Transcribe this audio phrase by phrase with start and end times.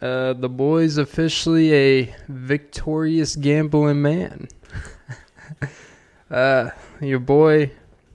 [0.00, 4.48] Uh, the boy's officially a victorious gambling man.
[6.30, 6.70] uh,
[7.00, 7.70] your boy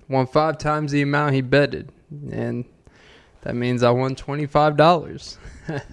[0.07, 1.91] won five times the amount he betted,
[2.31, 2.65] and
[3.41, 5.39] that means I won twenty five dollars.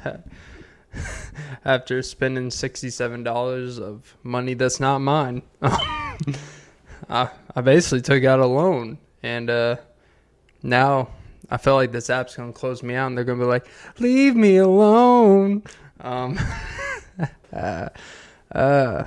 [1.65, 8.41] After spending sixty seven dollars of money that's not mine, I I basically took out
[8.41, 9.77] a loan, and uh,
[10.63, 11.09] now
[11.51, 13.67] I feel like this app's gonna close me out, and they're gonna be like,
[13.99, 15.63] "Leave me alone."
[16.01, 16.39] Um,
[17.53, 17.89] uh,
[18.53, 19.05] uh,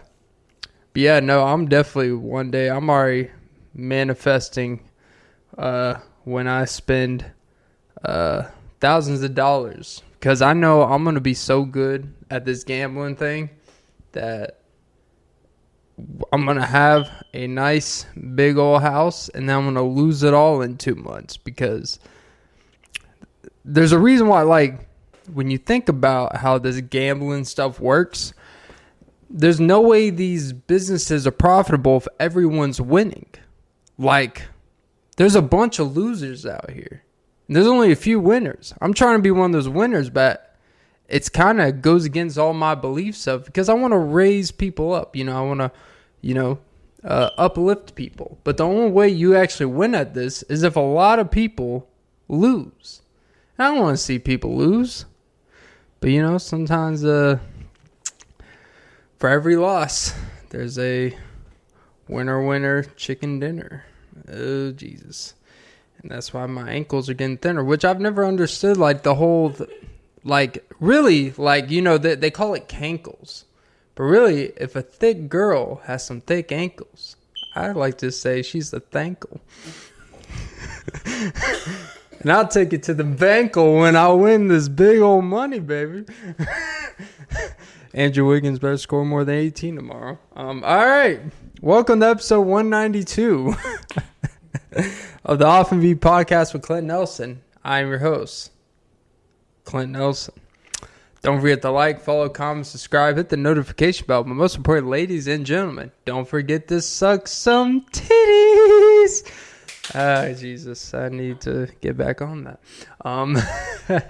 [0.94, 2.70] but yeah, no, I'm definitely one day.
[2.70, 3.32] I'm already
[3.74, 4.82] manifesting
[5.58, 7.26] uh, when I spend
[8.04, 8.44] uh,
[8.80, 13.50] thousands of dollars because I know I'm gonna be so good at this gambling thing
[14.12, 14.62] that
[16.34, 20.62] I'm gonna have a nice big old house, and then I'm gonna lose it all
[20.62, 22.00] in two months because
[23.66, 24.42] there's a reason why.
[24.42, 24.88] Like
[25.34, 28.34] when you think about how this gambling stuff works,
[29.30, 33.28] there's no way these businesses are profitable if everyone's winning.
[33.98, 34.44] Like
[35.18, 37.04] there's a bunch of losers out here.
[37.48, 38.74] There's only a few winners.
[38.82, 40.56] I'm trying to be one of those winners, but
[41.10, 44.94] it's kind of goes against all my beliefs of because I want to raise people
[44.94, 45.16] up.
[45.16, 45.72] You know, I want to,
[46.22, 46.60] you know,
[47.04, 48.38] uh, uplift people.
[48.44, 51.90] But the only way you actually win at this is if a lot of people
[52.30, 53.01] lose.
[53.58, 55.06] I don't want to see people lose.
[56.00, 57.38] But you know, sometimes uh,
[59.20, 60.14] for every loss,
[60.50, 61.16] there's a
[62.08, 63.86] winner winner chicken dinner.
[64.32, 65.36] Oh Jesus.
[66.02, 69.52] And that's why my ankles are getting thinner, which I've never understood like the whole
[69.52, 69.70] th-
[70.24, 73.44] like really like you know they they call it cankles.
[73.94, 77.16] But really, if a thick girl has some thick ankles,
[77.56, 79.42] I'd like to say she's a thankle.
[82.22, 86.06] and I'll take it to the bankle when I win this big old money, baby.
[87.96, 90.20] Andrew Wiggins better score more than 18 tomorrow.
[90.36, 91.20] Um, all right.
[91.62, 93.56] Welcome to episode 192
[95.26, 97.42] of the Off N Beat podcast with Clint Nelson.
[97.64, 98.52] I'm your host,
[99.64, 100.36] Clint Nelson.
[101.24, 104.24] Don't forget to like, follow, comment, subscribe, hit the notification bell.
[104.24, 109.51] But most important, ladies and gentlemen, don't forget to suck some titties.
[109.94, 112.60] Ah, Jesus, I need to get back on that.
[113.04, 113.38] Um,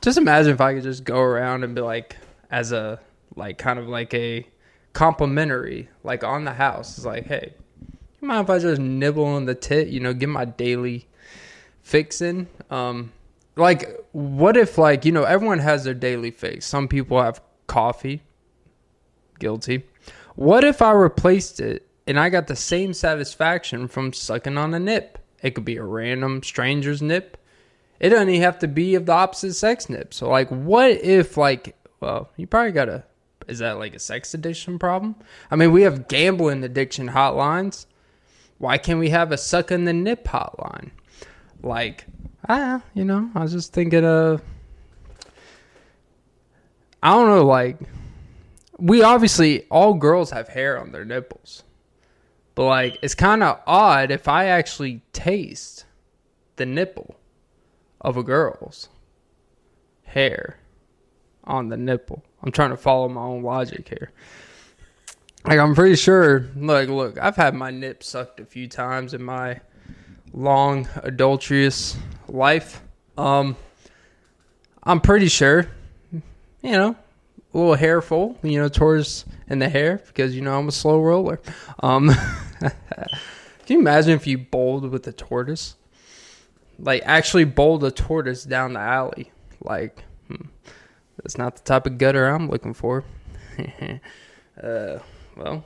[0.00, 2.16] just imagine if I could just go around and be like,
[2.50, 3.00] as a
[3.34, 4.46] like kind of like a
[4.92, 6.96] complimentary, like on the house.
[6.96, 7.52] It's like, hey,
[8.20, 9.88] you mind if I just nibble on the tit?
[9.88, 11.08] You know, get my daily
[11.82, 12.46] fixing.
[12.70, 13.12] Um,
[13.56, 16.66] like, what if like you know everyone has their daily fix?
[16.66, 18.22] Some people have coffee.
[19.40, 19.82] Guilty.
[20.36, 24.78] What if I replaced it and I got the same satisfaction from sucking on a
[24.78, 25.18] nip?
[25.42, 27.36] It could be a random stranger's nip.
[28.00, 30.12] It doesn't even have to be of the opposite sex nip.
[30.12, 33.04] So like, what if like, well, you probably got a.
[33.46, 35.16] Is that like a sex addiction problem?
[35.50, 37.86] I mean, we have gambling addiction hotlines.
[38.58, 40.90] Why can't we have a suck in the nip hotline?
[41.62, 42.06] Like,
[42.48, 44.42] ah, you know, I was just thinking of.
[47.02, 47.76] I don't know, like,
[48.78, 51.62] we obviously all girls have hair on their nipples,
[52.54, 55.84] but like, it's kind of odd if I actually taste
[56.56, 57.16] the nipple
[58.00, 58.88] of a girl's
[60.04, 60.58] hair
[61.44, 62.22] on the nipple.
[62.42, 64.12] I'm trying to follow my own logic here.
[65.46, 66.48] Like I'm pretty sure.
[66.56, 69.60] Like, look, I've had my nip sucked a few times in my
[70.32, 71.96] long adulterous
[72.28, 72.82] life.
[73.18, 73.56] Um,
[74.82, 75.66] I'm pretty sure.
[76.12, 76.96] You know,
[77.54, 78.36] a little hairful.
[78.42, 81.40] You know, towards in the hair because you know I'm a slow roller.
[81.80, 82.10] Um,
[82.60, 82.70] can
[83.68, 85.76] you imagine if you bowled with a tortoise?
[86.78, 89.30] Like actually bowled a tortoise down the alley.
[89.62, 90.46] Like, hmm,
[91.16, 93.04] that's not the type of gutter I'm looking for.
[94.62, 94.98] uh,
[95.36, 95.64] well,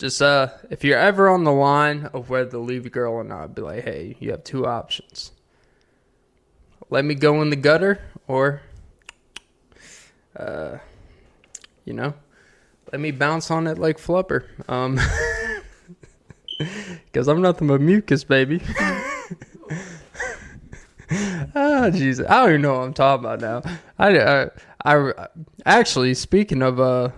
[0.00, 3.24] just uh, if you're ever on the line of whether to leave a girl or
[3.24, 5.32] not, be like, hey, you have two options.
[6.88, 8.62] Let me go in the gutter, or,
[10.36, 10.78] uh,
[11.84, 12.14] you know,
[12.92, 14.44] let me bounce on it like flubber.
[14.68, 14.98] Um,
[16.58, 18.60] because I'm nothing but mucus, baby.
[21.54, 23.78] Ah, Jesus, I don't even know what I'm talking about now.
[23.98, 24.50] I, I,
[24.84, 25.26] I,
[25.66, 27.10] actually, speaking of, uh,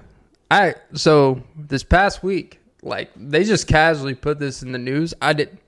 [0.50, 5.12] I so this past week, like they just casually put this in the news.
[5.20, 5.58] I did.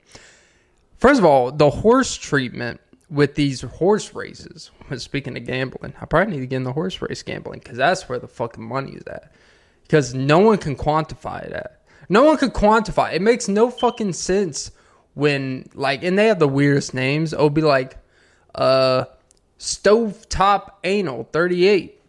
[0.97, 2.81] First of all, the horse treatment
[3.15, 4.71] with these horse races.
[4.97, 8.07] Speaking of gambling, I probably need to get in the horse race gambling because that's
[8.09, 9.31] where the fucking money is at.
[9.83, 11.81] Because no one can quantify that.
[12.09, 13.13] No one can quantify.
[13.13, 14.71] It makes no fucking sense
[15.13, 17.33] when like, and they have the weirdest names.
[17.33, 17.97] It'll be like,
[18.53, 19.05] uh,
[19.59, 22.01] stovetop anal thirty eight.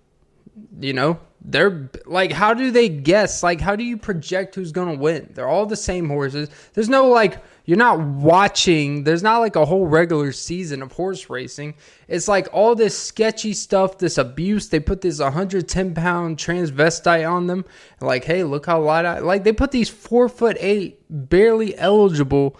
[0.80, 3.44] you know, they're like, how do they guess?
[3.44, 5.30] Like, how do you project who's going to win?
[5.32, 6.48] They're all the same horses.
[6.74, 11.30] There's no like, you're not watching, there's not like a whole regular season of horse
[11.30, 11.74] racing.
[12.08, 14.68] It's like all this sketchy stuff, this abuse.
[14.68, 17.64] They put this 110 pound transvestite on them.
[18.00, 19.44] Like, hey, look how light I like.
[19.44, 22.58] They put these four foot eight, barely eligible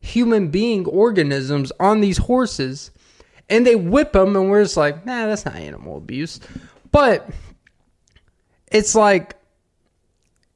[0.00, 2.90] human being organisms on these horses
[3.48, 6.38] and they whip them and we're just like nah that's not animal abuse
[6.92, 7.28] but
[8.70, 9.36] it's like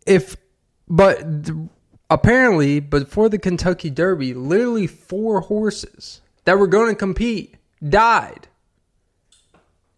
[0.07, 0.37] if
[0.89, 1.51] but
[2.09, 7.57] apparently before the kentucky derby literally four horses that were going to compete
[7.89, 8.49] died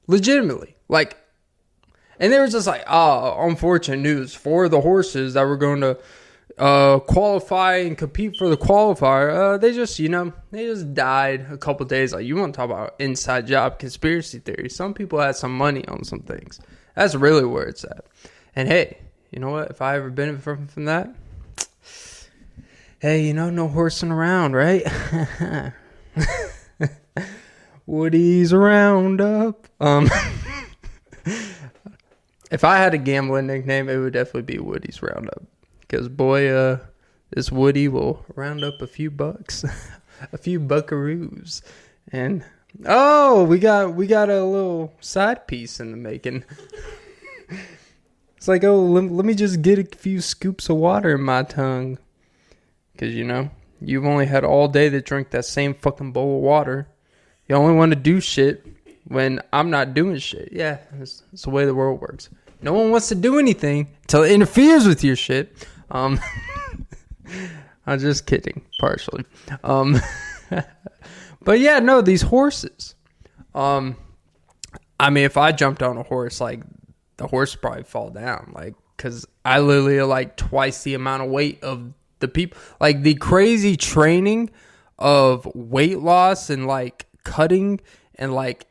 [0.07, 1.17] legitimately like
[2.19, 5.97] and they were just like oh unfortunate news for the horses that were going to
[6.59, 11.47] uh, qualify and compete for the qualifier, uh, they just, you know, they just died
[11.51, 12.13] a couple days.
[12.13, 14.69] Like, you want to talk about inside job conspiracy theory.
[14.69, 16.61] Some people had some money on some things.
[16.95, 18.05] That's really where it's at.
[18.55, 18.99] And hey,
[19.31, 19.71] you know what?
[19.71, 21.15] If I ever benefit from, from that,
[23.01, 24.85] hey, you know, no horsing around, right?
[27.87, 29.67] Woody's Roundup.
[29.81, 30.09] Um,
[32.51, 35.43] if I had a gambling nickname, it would definitely be Woody's Roundup.
[35.81, 36.79] Because boy, uh,
[37.31, 39.65] this Woody will round up a few bucks,
[40.33, 41.63] a few buckaroos,
[42.13, 42.45] and
[42.87, 46.45] oh, we got we got a little side piece in the making.
[48.37, 51.43] it's like oh, let, let me just get a few scoops of water in my
[51.43, 51.99] tongue,
[52.93, 56.43] because you know you've only had all day to drink that same fucking bowl of
[56.43, 56.89] water.
[57.49, 58.67] You only want to do shit
[59.05, 60.51] when I'm not doing shit.
[60.53, 62.31] Yeah, that's the way the world works.
[62.63, 65.67] No one wants to do anything until it interferes with your shit.
[65.91, 66.21] Um,
[67.87, 69.25] I'm just kidding, partially.
[69.65, 70.01] Um,
[71.45, 72.95] but yeah, no, these horses.
[73.55, 73.97] Um,
[74.99, 76.63] I mean, if I jumped on a horse, like
[77.17, 81.63] the horse probably fall down, like because I literally like twice the amount of weight
[81.63, 82.59] of the people.
[82.81, 84.51] Like the crazy training
[84.99, 87.81] of weight loss and like cutting
[88.15, 88.67] and like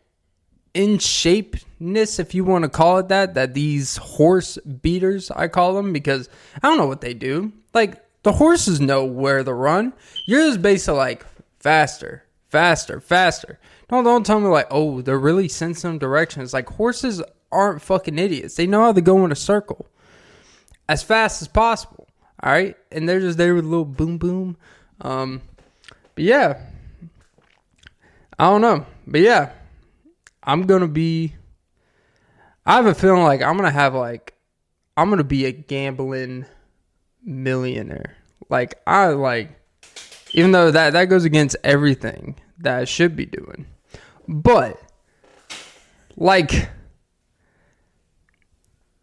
[0.74, 5.74] in shapeness, if you want to call it that, that these horse beaters, I call
[5.74, 6.30] them, because
[6.62, 7.52] I don't know what they do.
[7.74, 9.94] Like, the horses know where to run.
[10.26, 11.26] You're just basically like,
[11.60, 13.60] faster, faster, faster.
[13.90, 16.54] Don't, don't tell me, like, oh, they're really sensing some directions.
[16.54, 17.22] Like, horses
[17.52, 18.56] aren't fucking idiots.
[18.56, 19.88] They know how to go in a circle
[20.88, 22.08] as fast as possible.
[22.44, 22.76] All right.
[22.92, 24.58] And they're just there with a little boom, boom.
[25.02, 25.42] Um,
[26.16, 26.60] but yeah.
[28.38, 28.86] I don't know.
[29.08, 29.52] But yeah
[30.44, 31.36] I'm gonna be.
[32.66, 34.34] I have a feeling like I'm gonna have like
[34.98, 36.46] I'm gonna be a gambling
[37.24, 38.18] millionaire.
[38.50, 39.50] Like I like,
[40.34, 43.66] even though that that goes against everything that I should be doing,
[44.28, 44.82] but
[46.16, 46.70] like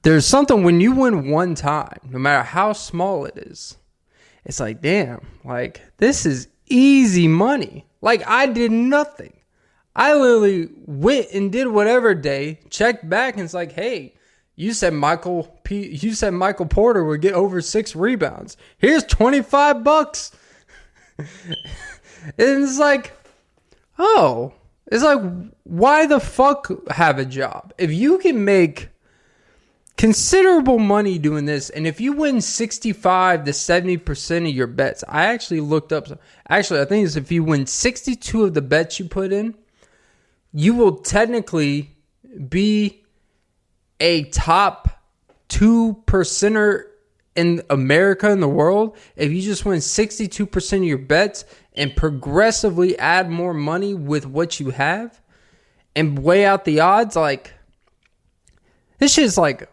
[0.03, 3.77] there's something when you win one time, no matter how small it is,
[4.45, 7.87] it's like damn, like this is easy money.
[8.01, 9.35] Like I did nothing.
[9.97, 14.15] I literally went and did whatever day, checked back, and it's like, hey,
[14.55, 15.89] you said Michael P.
[15.89, 18.57] You said Michael Porter would get over six rebounds.
[18.79, 20.31] Here's twenty five bucks.
[21.19, 23.13] and it's like,
[23.99, 24.53] oh,
[24.87, 25.21] it's like,
[25.65, 27.75] why the fuck have a job?
[27.79, 28.89] If you can make
[29.99, 35.27] considerable money doing this and if you win 65 to 70% of your bets i
[35.27, 36.07] actually looked up
[36.49, 39.57] actually i think it's if you win 62 of the bets you put in
[40.53, 41.97] you will technically
[42.49, 43.03] be
[43.99, 44.89] a top
[45.49, 46.85] two percenter
[47.39, 52.99] in America in the world if you just win 62% of your bets and progressively
[52.99, 55.21] add more money with what you have
[55.95, 57.55] and weigh out the odds like
[58.99, 59.71] this shit's like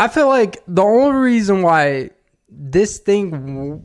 [0.00, 2.10] I feel like the only reason why
[2.48, 3.84] this thing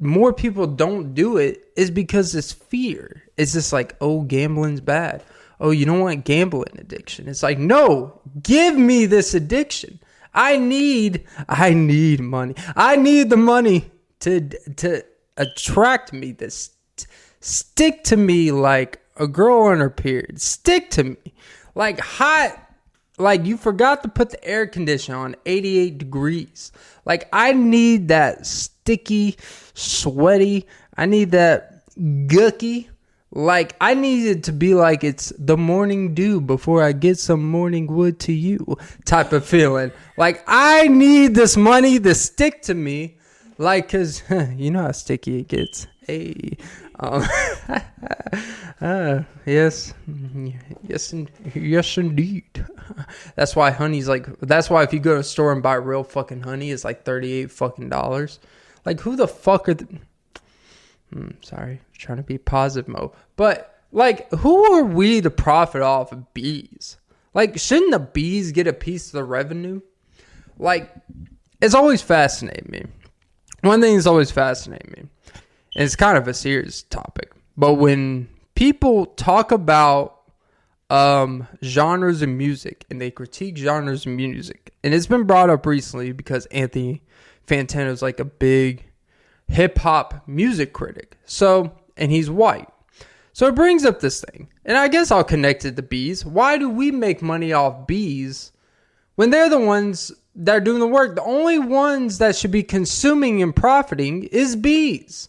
[0.00, 3.24] more people don't do it is because it's fear.
[3.36, 5.22] It's just like, oh, gambling's bad.
[5.60, 7.28] Oh, you don't want gambling addiction.
[7.28, 10.00] It's like, no, give me this addiction.
[10.34, 12.54] I need, I need money.
[12.76, 14.40] I need the money to
[14.76, 15.04] to
[15.36, 16.32] attract me.
[16.32, 16.70] This
[17.40, 20.40] stick to me like a girl on her period.
[20.40, 21.34] Stick to me
[21.74, 22.66] like hot.
[23.18, 26.72] Like you forgot to put the air conditioner on 88 degrees.
[27.04, 29.36] Like I need that sticky,
[29.74, 30.66] sweaty.
[30.96, 31.82] I need that
[32.26, 32.88] gucky.
[33.32, 37.48] Like I need it to be like it's the morning dew before I get some
[37.48, 39.92] morning wood to you type of feeling.
[40.16, 43.18] Like I need this money to stick to me.
[43.56, 44.22] Like cause
[44.56, 45.86] you know how sticky it gets.
[46.06, 46.56] Hey.
[46.98, 47.22] Um,
[48.80, 49.94] uh, yes,
[50.82, 51.14] yes,
[51.54, 52.66] yes, indeed.
[53.36, 54.26] That's why honey's like.
[54.40, 57.04] That's why if you go to a store and buy real fucking honey, it's like
[57.04, 58.38] thirty eight fucking dollars.
[58.84, 59.76] Like who the fuck are?
[61.12, 66.12] Hmm, sorry, trying to be positive mo, but like who are we to profit off
[66.12, 66.98] of bees?
[67.34, 69.80] Like shouldn't the bees get a piece of the revenue?
[70.58, 70.92] Like
[71.60, 72.84] it's always fascinated me.
[73.62, 75.08] One thing that's always fascinated me
[75.74, 77.32] and it's kind of a serious topic.
[77.56, 80.20] But when people talk about
[80.88, 85.66] um, genres of music and they critique genres of music, and it's been brought up
[85.66, 87.02] recently because Anthony
[87.46, 88.84] Fantano is like a big
[89.50, 91.18] hip hop music critic.
[91.26, 92.68] So, and he's white.
[93.32, 94.48] So it brings up this thing.
[94.64, 96.24] And I guess I'll connect it to bees.
[96.24, 98.52] Why do we make money off bees
[99.16, 101.16] when they're the ones that are doing the work?
[101.16, 105.28] The only ones that should be consuming and profiting is bees.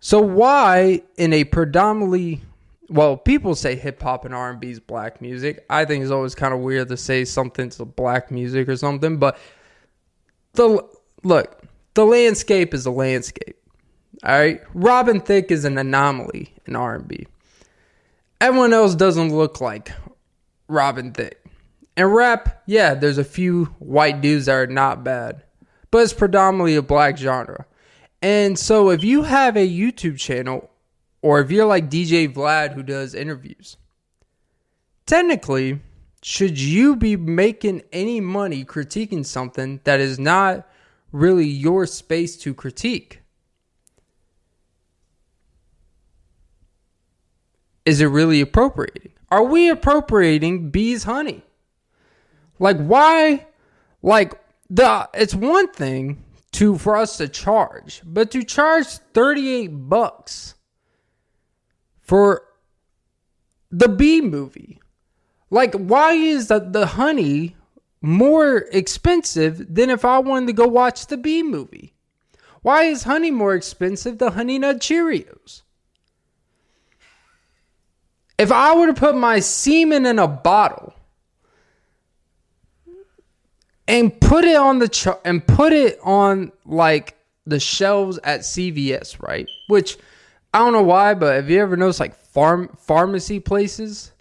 [0.00, 2.42] So why in a predominantly
[2.90, 5.64] well, people say hip hop and R and B is black music.
[5.68, 9.38] I think it's always kind of weird to say something's black music or something, but
[10.54, 10.82] the
[11.22, 13.56] look, the landscape is a landscape.
[14.24, 17.26] All right, Robin Thicke is an anomaly in R and B.
[18.40, 19.92] Everyone else doesn't look like
[20.68, 21.44] Robin Thicke.
[21.96, 25.42] And rap, yeah, there's a few white dudes that are not bad,
[25.90, 27.66] but it's predominantly a black genre.
[28.22, 30.70] And so if you have a YouTube channel
[31.22, 33.76] or if you're like DJ Vlad who does interviews,
[35.06, 35.80] technically,
[36.22, 40.67] should you be making any money critiquing something that is not
[41.12, 43.20] really your space to critique?
[47.84, 49.12] Is it really appropriating?
[49.30, 51.42] Are we appropriating bees' honey?
[52.58, 53.46] Like, why?
[54.02, 56.22] Like, the it's one thing
[56.52, 60.54] to for us to charge, but to charge 38 bucks
[62.00, 62.42] for
[63.70, 64.80] the Bee movie.
[65.50, 67.56] Like why is the, the honey
[68.00, 71.94] more expensive than if I wanted to go watch the Bee movie?
[72.62, 75.62] Why is honey more expensive than Honey Nut Cheerios?
[78.38, 80.94] If I were to put my semen in a bottle
[83.88, 89.20] and put it on the ch- and put it on like the shelves at CVS,
[89.20, 89.48] right?
[89.66, 89.96] Which
[90.52, 94.12] I don't know why, but have you ever noticed like farm pharmacy places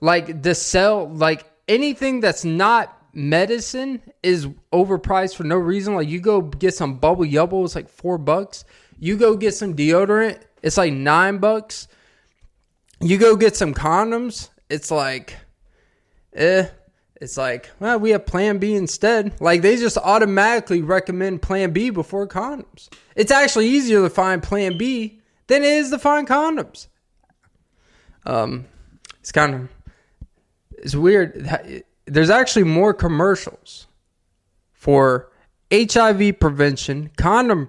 [0.00, 5.94] like the sell like anything that's not medicine is overpriced for no reason.
[5.94, 8.64] Like you go get some bubble yubble, it's like four bucks.
[8.98, 11.88] You go get some deodorant, it's like nine bucks.
[13.00, 15.36] You go get some condoms, it's like
[16.34, 16.68] eh
[17.18, 19.40] it's like, well, we have plan B instead.
[19.40, 22.90] Like they just automatically recommend plan B before condoms.
[23.14, 26.88] It's actually easier to find plan B than it is to find condoms.
[28.26, 28.66] Um,
[29.20, 29.68] it's kind of
[30.72, 31.48] it's weird.
[32.06, 33.86] There's actually more commercials
[34.72, 35.30] for
[35.72, 37.68] HIV prevention, condom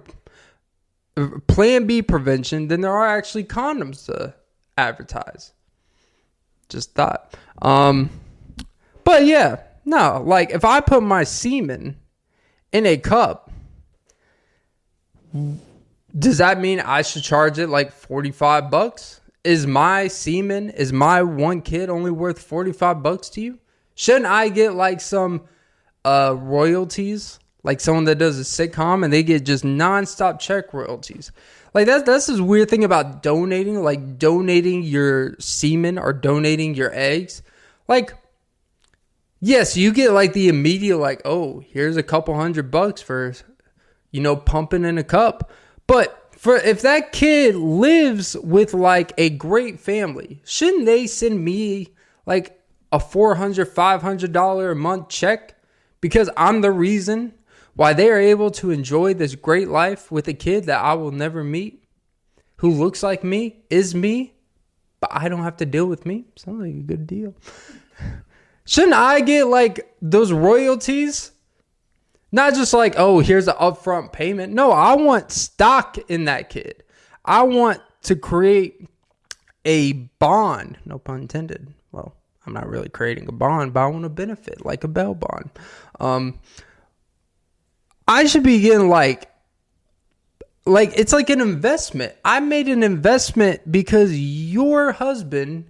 [1.48, 4.34] plan B prevention than there are actually condoms to
[4.76, 5.52] advertise.
[6.68, 7.36] Just thought.
[7.62, 8.10] Um
[9.04, 11.96] but yeah, no, like if I put my semen
[12.72, 13.50] in a cup,
[16.16, 19.20] does that mean I should charge it like 45 bucks?
[19.44, 23.58] Is my semen, is my one kid only worth 45 bucks to you?
[23.98, 25.42] Shouldn't I get like some
[26.04, 27.40] uh royalties?
[27.64, 31.32] Like someone that does a sitcom and they get just nonstop check royalties.
[31.74, 36.94] Like that's that's this weird thing about donating, like donating your semen or donating your
[36.94, 37.42] eggs.
[37.88, 38.14] Like
[39.40, 43.34] Yes, you get like the immediate like, oh, here's a couple hundred bucks for
[44.12, 45.50] you know pumping in a cup.
[45.88, 51.88] But for if that kid lives with like a great family, shouldn't they send me
[52.26, 52.57] like
[52.92, 55.54] a $400, 500 dollar a month check
[56.00, 57.34] because I'm the reason
[57.74, 61.12] why they are able to enjoy this great life with a kid that I will
[61.12, 61.84] never meet
[62.58, 64.34] who looks like me, is me,
[65.00, 66.24] but I don't have to deal with me.
[66.36, 67.34] Sounds like a good deal.
[68.66, 71.32] Shouldn't I get like those royalties?
[72.30, 74.52] Not just like, oh, here's an upfront payment.
[74.52, 76.82] No, I want stock in that kid.
[77.24, 78.86] I want to create
[79.64, 80.78] a bond.
[80.84, 81.72] No pun intended.
[82.48, 85.50] I'm not really creating a bond, but I want to benefit like a bail bond.
[86.00, 86.40] Um,
[88.06, 89.30] I should be getting like,
[90.64, 92.14] like it's like an investment.
[92.24, 95.66] I made an investment because your husband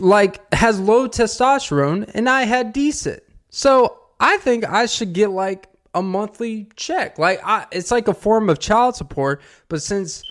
[0.00, 3.22] like has low testosterone and I had decent.
[3.50, 7.16] So I think I should get like a monthly check.
[7.16, 10.24] Like I, it's like a form of child support, but since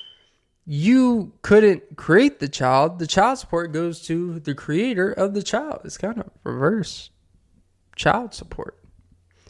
[0.65, 5.81] you couldn't create the child, the child support goes to the creator of the child.
[5.83, 7.11] It's kind of reverse
[7.95, 8.77] child support.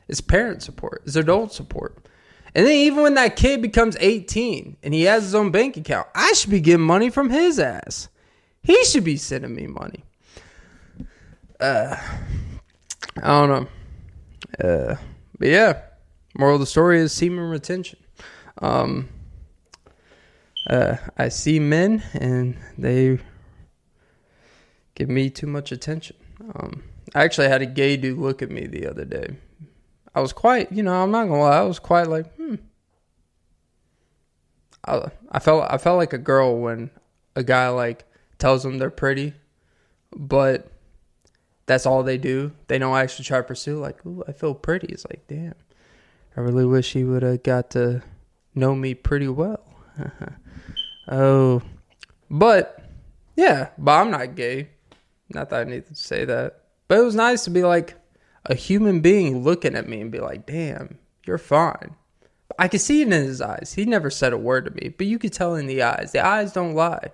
[0.08, 1.04] It's parent support.
[1.06, 2.08] It's adult support.
[2.54, 6.08] And then even when that kid becomes 18 and he has his own bank account,
[6.14, 8.08] I should be getting money from his ass.
[8.62, 10.04] He should be sending me money.
[11.60, 11.96] Uh,
[13.22, 14.68] I don't know.
[14.68, 14.96] Uh,
[15.38, 15.82] but yeah,
[16.38, 18.00] moral of the story is semen retention.
[18.62, 19.10] Um,
[20.68, 23.20] uh, I see men and they
[24.96, 26.16] give me too much attention.
[26.42, 29.38] Um, I actually had a gay dude look at me the other day.
[30.14, 32.56] I was quite, you know, I'm not gonna lie, I was quite like, hmm.
[34.88, 36.92] I, I felt I felt like a girl when
[37.36, 38.06] a guy like
[38.38, 39.34] tells them they're pretty,
[40.16, 40.72] but
[41.66, 42.52] that's all they do.
[42.68, 43.80] They don't actually try to pursue.
[43.80, 44.88] Like, ooh, I feel pretty.
[44.88, 45.56] It's like, damn,
[46.38, 48.04] I really wish he would have got to
[48.54, 49.64] know me pretty well.
[51.08, 51.62] oh,
[52.30, 52.84] but
[53.36, 54.70] yeah, but I'm not gay.
[55.30, 57.96] Not that I need to say that, but it was nice to be like
[58.46, 61.96] a human being looking at me and be like, damn, you're fine.
[62.60, 63.74] I could see it in his eyes.
[63.76, 66.12] He never said a word to me, but you could tell in the eyes.
[66.12, 67.12] The eyes don't lie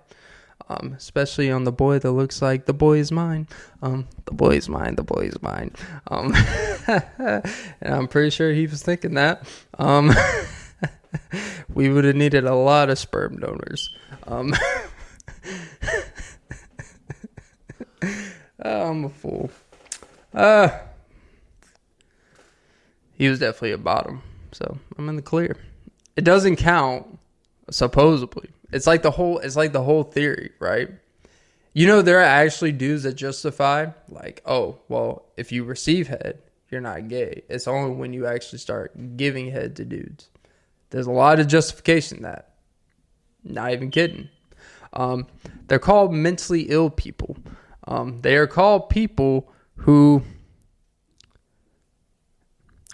[0.72, 3.48] um, especially on the boy that looks like the boy is mine.
[3.82, 4.96] Um, the boy is mine.
[4.96, 5.72] The boy is mine.
[6.08, 6.34] Um,
[6.88, 7.44] and
[7.82, 9.46] I'm pretty sure he was thinking that.
[11.74, 13.90] We would have needed a lot of sperm donors.
[14.28, 14.54] Um,
[18.64, 19.50] oh, I'm a fool.
[20.34, 20.70] Uh,
[23.14, 25.56] he was definitely a bottom, so I'm in the clear.
[26.18, 27.20] It doesn't count,
[27.70, 30.90] supposedly it's like the whole it's like the whole theory, right?
[31.74, 36.40] You know, there are actually dudes that justify like, oh, well, if you receive head,
[36.70, 37.44] you're not gay.
[37.50, 40.30] It's only when you actually start giving head to dudes.
[40.92, 42.54] There's a lot of justification in that.
[43.44, 44.30] Not even kidding.
[44.94, 45.26] Um,
[45.68, 47.38] they're called mentally ill people.
[47.88, 50.22] Um, they are called people who,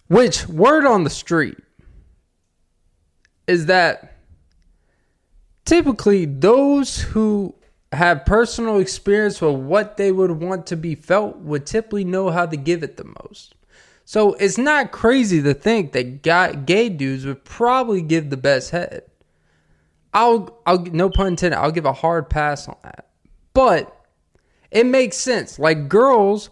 [0.08, 1.58] which word on the street
[3.48, 4.18] is that
[5.66, 7.56] typically those who
[7.92, 12.46] have personal experience with what they would want to be felt would typically know how
[12.46, 13.56] to give it the most.
[14.08, 16.22] So it's not crazy to think that
[16.65, 19.04] gay dudes would probably give the best head.
[20.13, 21.58] I'll, I'll, no pun intended.
[21.58, 23.10] I'll give a hard pass on that,
[23.54, 24.06] but
[24.72, 25.60] it makes sense.
[25.60, 26.50] Like girls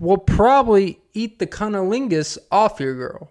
[0.00, 3.30] will probably eat the cunnilingus off your girl,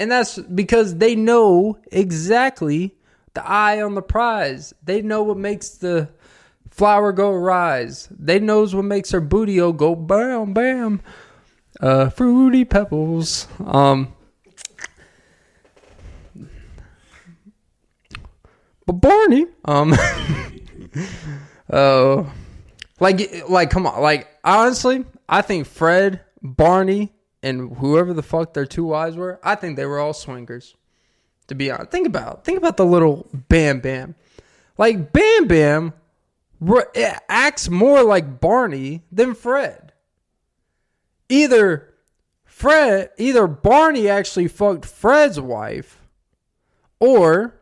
[0.00, 2.96] and that's because they know exactly
[3.34, 4.74] the eye on the prize.
[4.82, 6.08] They know what makes the
[6.72, 8.08] flower go rise.
[8.10, 11.00] They knows what makes her booty go bam bam.
[11.80, 13.46] Uh, fruity pebbles.
[13.64, 14.12] Um,
[18.86, 19.94] but Barney, um,
[21.70, 22.32] oh,
[23.00, 27.12] like, like, come on, like, honestly, I think Fred, Barney,
[27.42, 30.74] and whoever the fuck their two wives were, I think they were all swingers.
[31.48, 34.16] To be honest, think about think about the little Bam Bam.
[34.76, 35.94] Like Bam Bam
[37.28, 39.87] acts more like Barney than Fred.
[41.28, 41.94] Either
[42.44, 46.00] Fred, either Barney actually fucked Fred's wife,
[47.00, 47.60] or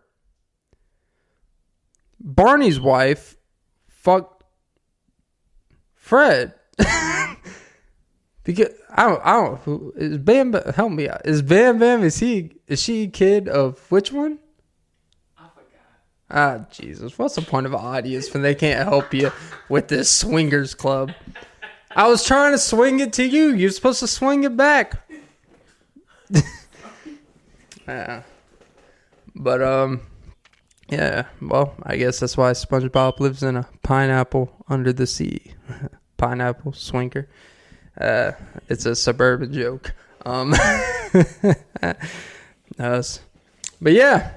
[2.21, 3.37] Barney's wife
[3.89, 4.45] fucked
[5.95, 6.55] Fred.
[8.47, 9.61] Because I don't, I don't.
[9.63, 10.53] Who is Bam?
[10.53, 11.23] Bam help me out.
[11.25, 12.05] Is Bam Bam?
[12.05, 12.53] Is he?
[12.69, 14.39] Is she kid of which one?
[16.31, 17.19] Ah, Jesus!
[17.19, 19.33] What's the point of audience when they can't help you
[19.69, 21.11] with this swingers club?
[21.97, 23.55] I was trying to swing it to you.
[23.55, 25.09] You're supposed to swing it back.
[27.89, 28.23] yeah.
[29.35, 30.03] But um,
[30.91, 31.25] yeah.
[31.41, 35.55] Well, I guess that's why SpongeBob lives in a pineapple under the sea.
[36.19, 37.31] pineapple swinger.
[37.99, 38.33] Uh,
[38.69, 39.95] it's a suburban joke.
[40.27, 40.53] Um,
[42.79, 43.21] us.
[43.81, 44.33] but yeah,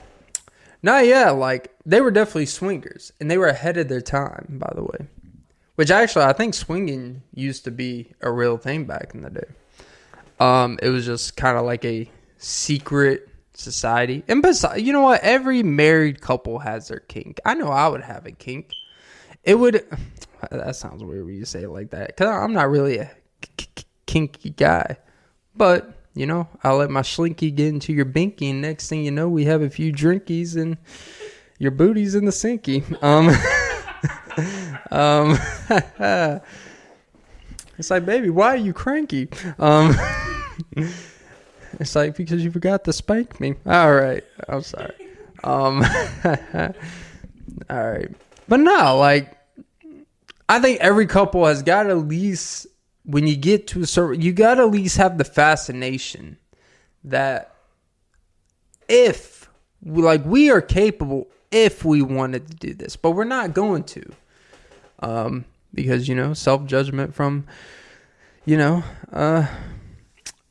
[0.81, 4.71] no, yeah, like they were definitely swingers, and they were ahead of their time, by
[4.75, 5.07] the way.
[5.79, 9.45] Which actually, I think swinging used to be a real thing back in the day.
[10.37, 14.25] Um, it was just kind of like a secret society.
[14.27, 15.21] And besides, you know what?
[15.23, 17.39] Every married couple has their kink.
[17.45, 18.73] I know I would have a kink.
[19.45, 19.85] It would.
[20.51, 22.07] That sounds weird when you say it like that.
[22.07, 23.11] Because I'm not really a
[24.05, 24.97] kinky guy.
[25.55, 29.11] But, you know, I'll let my slinky get into your binky, and next thing you
[29.11, 30.77] know, we have a few drinkies and
[31.57, 32.83] your booty's in the sinky.
[33.01, 33.29] Um,
[34.91, 35.37] um,
[37.77, 39.29] it's like, baby, why are you cranky?
[39.57, 39.95] Um,
[41.79, 43.55] It's like because you forgot to spank me.
[43.65, 44.93] All right, I'm sorry.
[45.43, 45.83] Um,
[46.25, 46.73] all
[47.69, 48.09] right,
[48.47, 49.37] but no, like
[50.47, 52.67] I think every couple has got at least
[53.05, 56.37] when you get to a certain, you got to at least have the fascination
[57.03, 57.55] that
[58.87, 59.49] if
[59.85, 64.11] like we are capable if we wanted to do this, but we're not going to,
[64.99, 67.45] um, because you know self judgment from
[68.45, 69.47] you know uh,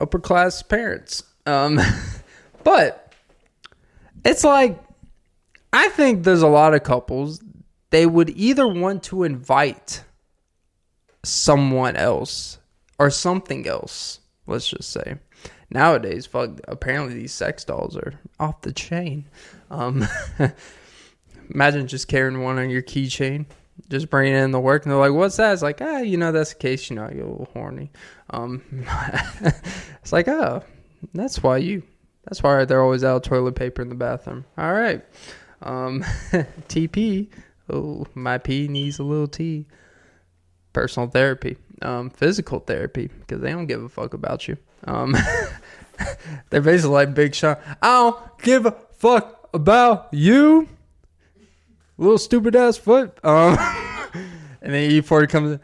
[0.00, 1.22] upper class parents.
[1.46, 1.80] Um,
[2.64, 3.12] but
[4.24, 4.78] it's like
[5.72, 7.40] I think there's a lot of couples
[7.90, 10.04] they would either want to invite
[11.24, 12.58] someone else
[12.98, 14.20] or something else.
[14.46, 15.18] Let's just say
[15.70, 16.60] nowadays, fuck.
[16.66, 19.26] Apparently, these sex dolls are off the chain.
[19.70, 20.06] Um,
[21.50, 23.46] imagine just carrying one on your keychain,
[23.88, 26.32] just bringing in the work, and they're like, "What's that?" It's like, ah, you know,
[26.32, 26.90] that's the case.
[26.90, 27.90] You know, you're a little horny.
[28.30, 28.62] Um,
[29.40, 30.62] it's like, oh,
[31.14, 31.82] that's why you.
[32.24, 34.44] That's why they're always out of toilet paper in the bathroom.
[34.58, 35.02] All right.
[35.62, 36.02] Um,
[36.68, 37.28] TP.
[37.70, 39.66] Oh, my pee needs a little T.
[40.72, 41.56] Personal therapy.
[41.80, 44.58] Um, physical therapy because they don't give a fuck about you.
[44.84, 45.16] Um,
[46.50, 47.56] they're basically like Big Sean.
[47.80, 50.68] I don't give a fuck about you,
[51.98, 53.18] little stupid ass foot.
[53.24, 53.58] Um,
[54.62, 55.60] and then E40 comes in.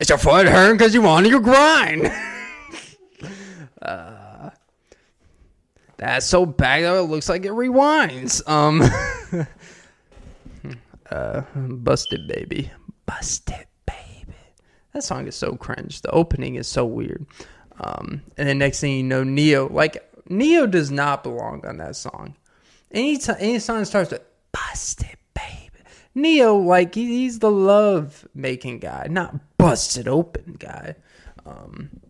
[0.00, 2.12] It's your foot hurting because you want your grind.
[3.82, 4.50] uh,
[5.96, 7.04] that's so bad though.
[7.04, 8.46] It looks like it rewinds.
[8.48, 8.82] Um,
[11.10, 12.70] uh, busted baby,
[13.06, 14.34] busted baby.
[14.92, 16.00] That song is so cringe.
[16.02, 17.26] The opening is so weird.
[17.80, 21.94] Um, and then next thing you know, Ne-Yo like Ne-Yo does not belong on that
[21.96, 22.34] song.
[22.90, 24.22] Anytime any song starts with
[24.54, 30.94] busted baby, Ne-Yo like he, he's the love making guy, not busted open guy.
[31.44, 32.00] Um,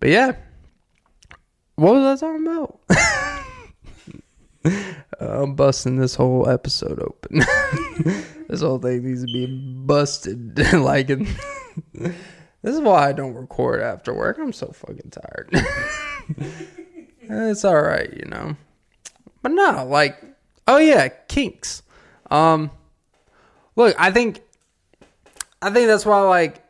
[0.00, 0.32] but yeah,
[1.76, 2.80] what was I talking about?
[5.20, 7.38] I'm busting this whole episode open.
[8.48, 10.58] this whole thing needs to be busted.
[10.74, 12.16] like, this
[12.62, 14.38] is why I don't record after work.
[14.38, 15.48] I'm so fucking tired.
[17.22, 18.56] it's all right, you know.
[19.42, 20.22] But no, like,
[20.68, 21.82] oh yeah, kinks.
[22.30, 22.70] Um,
[23.76, 24.42] look, I think,
[25.60, 26.64] I think that's why like,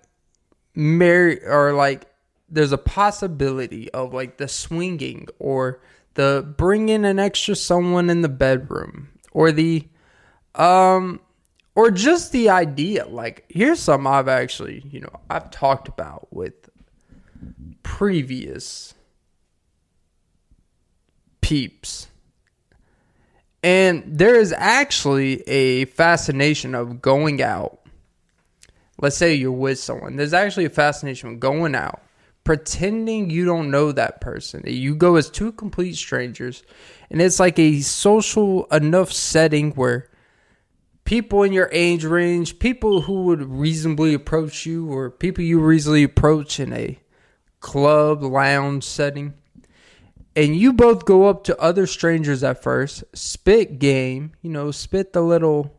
[0.75, 2.07] marry or like,
[2.49, 5.81] there's a possibility of like the swinging or
[6.15, 9.89] the bringing an extra someone in the bedroom or the
[10.55, 11.19] um
[11.75, 16.69] or just the idea like here's some I've actually, you know, I've talked about with
[17.83, 18.95] previous
[21.41, 22.09] peeps.
[23.63, 27.81] And there is actually a fascination of going out.
[29.01, 30.17] Let's say you're with someone.
[30.17, 32.03] There's actually a fascination of going out
[32.45, 34.63] pretending you don't know that person.
[34.67, 36.63] You go as two complete strangers,
[37.11, 40.09] and it's like a social enough setting where
[41.05, 46.03] people in your age range, people who would reasonably approach you, or people you reasonably
[46.03, 46.99] approach in a
[47.61, 49.35] club, lounge setting,
[50.35, 55.13] and you both go up to other strangers at first, spit game, you know, spit
[55.13, 55.75] the little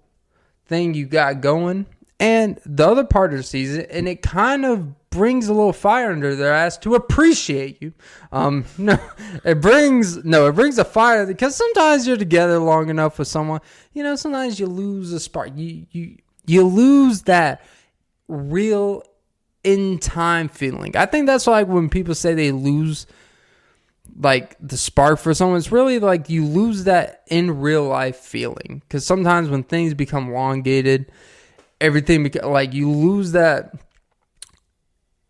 [0.66, 1.86] thing you got going,
[2.20, 6.36] and the other partner sees it, and it kind of brings a little fire under
[6.36, 7.94] their ass to appreciate you.
[8.32, 8.98] Um, no,
[9.44, 13.62] it brings no, it brings a fire because sometimes you're together long enough with someone.
[13.94, 15.52] You know, sometimes you lose a spark.
[15.56, 17.64] You you you lose that
[18.28, 19.04] real
[19.64, 20.96] in time feeling.
[20.98, 23.08] I think that's like when people say they lose
[24.18, 25.58] like the spark for someone.
[25.58, 30.30] It's really like you lose that in real life feeling because sometimes when things become
[30.30, 31.12] elongated,
[31.82, 33.74] everything beca- like you lose that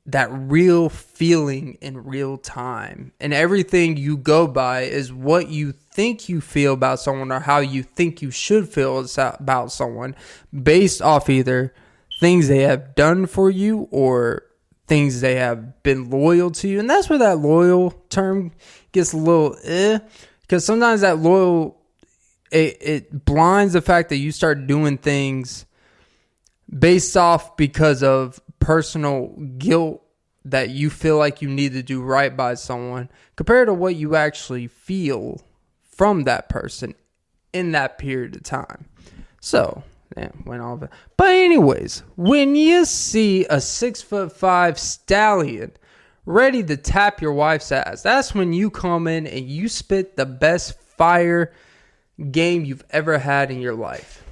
[0.05, 3.13] that real feeling in real time.
[3.21, 7.59] And everything you go by is what you think you feel about someone or how
[7.59, 10.15] you think you should feel about someone
[10.51, 11.73] based off either
[12.19, 14.43] things they have done for you or
[14.87, 16.79] things they have been loyal to you.
[16.79, 18.51] And that's where that loyal term
[18.91, 19.99] gets a little eh.
[20.41, 21.79] Because sometimes that loyal
[22.51, 25.65] it, it blinds the fact that you start doing things
[26.69, 30.01] based off because of personal guilt
[30.45, 34.15] that you feel like you need to do right by someone compared to what you
[34.15, 35.41] actually feel
[35.83, 36.93] from that person
[37.53, 38.85] in that period of time.
[39.39, 39.83] So,
[40.17, 40.81] yeah, went off.
[41.17, 45.71] But anyways, when you see a six foot five stallion
[46.25, 50.25] ready to tap your wife's ass, that's when you come in and you spit the
[50.25, 51.51] best fire
[52.31, 54.23] game you've ever had in your life.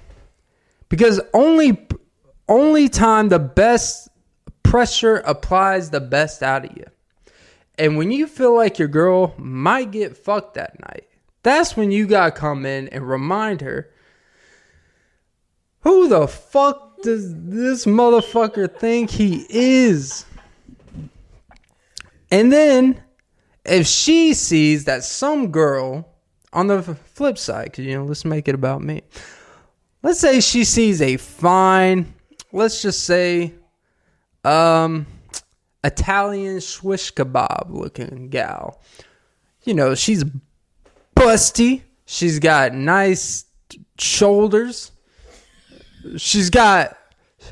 [0.89, 1.87] Because only
[2.47, 4.09] only time the best
[4.63, 6.85] pressure applies the best out of you.
[7.77, 11.07] And when you feel like your girl might get fucked that night,
[11.43, 13.89] that's when you gotta come in and remind her
[15.81, 20.25] who the fuck does this motherfucker think he is?
[22.29, 23.01] And then
[23.65, 26.07] if she sees that some girl
[26.53, 29.01] on the flip side, because you know, let's make it about me.
[30.03, 32.13] Let's say she sees a fine,
[32.51, 33.53] let's just say,
[34.43, 35.05] um,
[35.83, 38.81] Italian swish kebab looking gal.
[39.63, 40.23] You know, she's
[41.15, 41.83] busty.
[42.05, 43.45] She's got nice
[43.97, 44.90] shoulders.
[46.17, 46.97] She's got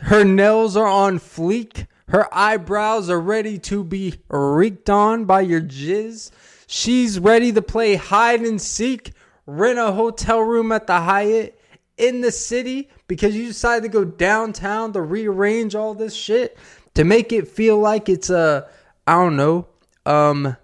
[0.02, 1.88] her nails are on fleek.
[2.08, 6.32] Her eyebrows are ready to be reeked on by your jizz.
[6.68, 9.14] She's ready to play hide and seek,
[9.46, 11.60] rent a hotel room at the Hyatt
[11.98, 16.58] in the city because you decided to go downtown to rearrange all this shit
[16.94, 18.68] to make it feel like it's a
[19.06, 19.68] I don't know,
[20.06, 20.56] um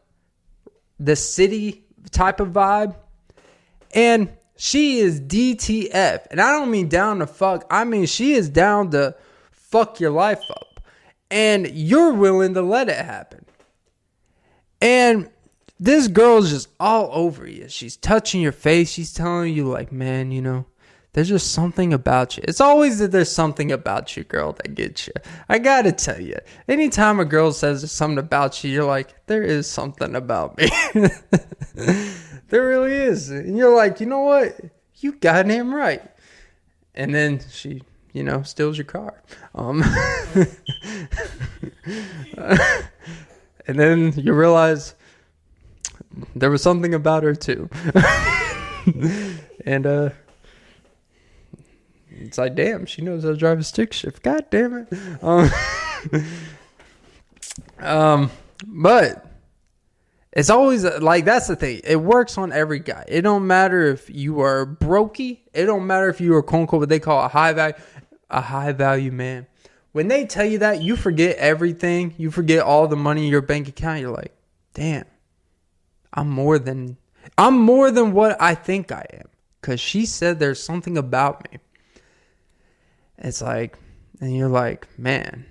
[1.00, 2.96] the city type of vibe.
[3.94, 6.28] And she is DTF.
[6.32, 7.66] And I don't mean down to fuck.
[7.70, 9.16] I mean she is down to
[9.52, 10.80] fuck your life up.
[11.30, 13.46] And you're willing to let it happen.
[14.82, 15.30] And
[15.80, 17.68] this girl's just all over you.
[17.68, 18.90] She's touching your face.
[18.90, 20.66] She's telling you, like, man, you know,
[21.14, 22.44] there's just something about you.
[22.48, 25.14] It's always that there's something about you, girl, that gets you.
[25.48, 26.38] I gotta tell you,
[26.68, 30.70] anytime a girl says there's something about you, you're like, there is something about me.
[32.50, 33.30] there really is.
[33.30, 34.60] And you're like, you know what?
[34.98, 36.04] You goddamn right.
[36.94, 39.22] And then she, you know, steals your car.
[39.54, 39.84] Um,
[43.68, 44.96] and then you realize
[46.36, 47.70] there was something about her too.
[49.66, 50.10] and uh
[52.10, 54.24] it's like damn, she knows how to drive a stick shift.
[54.24, 54.88] God damn it.
[55.22, 55.50] Um,
[57.80, 58.32] um
[58.66, 59.25] but
[60.36, 61.80] it's always like that's the thing.
[61.86, 63.06] It works on every guy.
[63.08, 65.40] It don't matter if you are brokey.
[65.54, 67.76] It don't matter if you are quote unquote what they call a high value
[68.30, 69.48] a high value man.
[69.94, 72.16] When they tell you that, you forget everything.
[72.18, 74.02] You forget all the money in your bank account.
[74.02, 74.36] You're like,
[74.74, 75.06] damn,
[76.14, 76.98] I'm more than
[77.38, 79.30] I'm more than what I think I am.
[79.62, 81.60] Cause she said there's something about me.
[83.18, 83.80] It's like,
[84.20, 85.46] and you're like, man.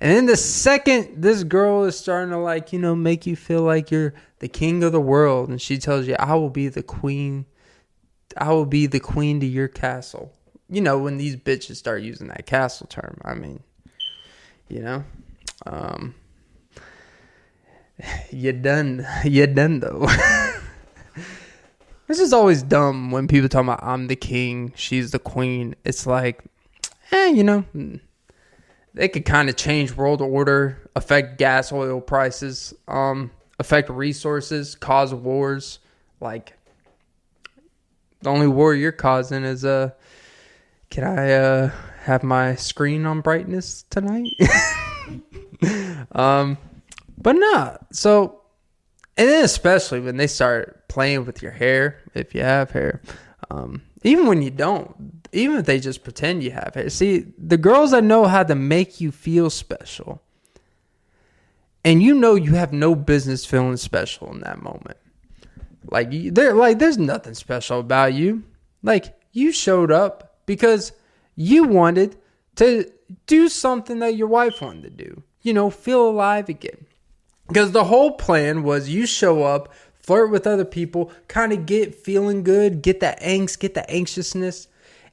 [0.00, 3.62] And then the second this girl is starting to like, you know, make you feel
[3.62, 6.82] like you're the king of the world, and she tells you, I will be the
[6.82, 7.44] queen,
[8.36, 10.32] I will be the queen to your castle.
[10.70, 13.62] You know, when these bitches start using that castle term, I mean,
[14.68, 15.04] you know,
[15.66, 16.14] um,
[18.30, 20.06] you done, you done though.
[22.06, 25.74] this is always dumb when people talk about I'm the king, she's the queen.
[25.84, 26.42] It's like,
[27.12, 27.66] eh, you know,
[28.94, 35.14] they could kind of change world order, affect gas, oil prices, um, affect resources, cause
[35.14, 35.78] wars.
[36.20, 36.54] Like
[38.20, 39.90] the only war you're causing is uh,
[40.90, 41.70] can I uh
[42.02, 44.32] have my screen on brightness tonight?
[46.12, 46.58] um
[47.20, 47.76] but nah.
[47.92, 48.40] So,
[49.16, 53.02] and then especially when they start playing with your hair, if you have hair,
[53.50, 56.90] um, even when you don't, even if they just pretend you have hair.
[56.90, 60.22] See, the girls that know how to make you feel special,
[61.84, 64.98] and you know you have no business feeling special in that moment.
[65.90, 68.44] Like they're like, there's nothing special about you.
[68.82, 70.92] Like you showed up because
[71.36, 72.16] you wanted
[72.56, 72.90] to
[73.26, 75.22] do something that your wife wanted to do.
[75.42, 76.86] You know, feel alive again.
[77.48, 81.94] Because the whole plan was you show up, flirt with other people, kind of get
[81.94, 84.68] feeling good, get that angst, get the anxiousness.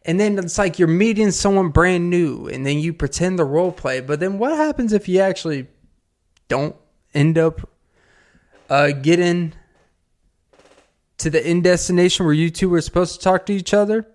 [0.08, 3.74] And then it's like you're meeting someone brand new and then you pretend the role
[3.74, 4.00] play.
[4.00, 5.68] But then what happens if you actually
[6.48, 6.78] don't
[7.14, 7.70] end up
[8.70, 9.54] uh, getting
[11.18, 14.08] to the end destination where you two were supposed to talk to each other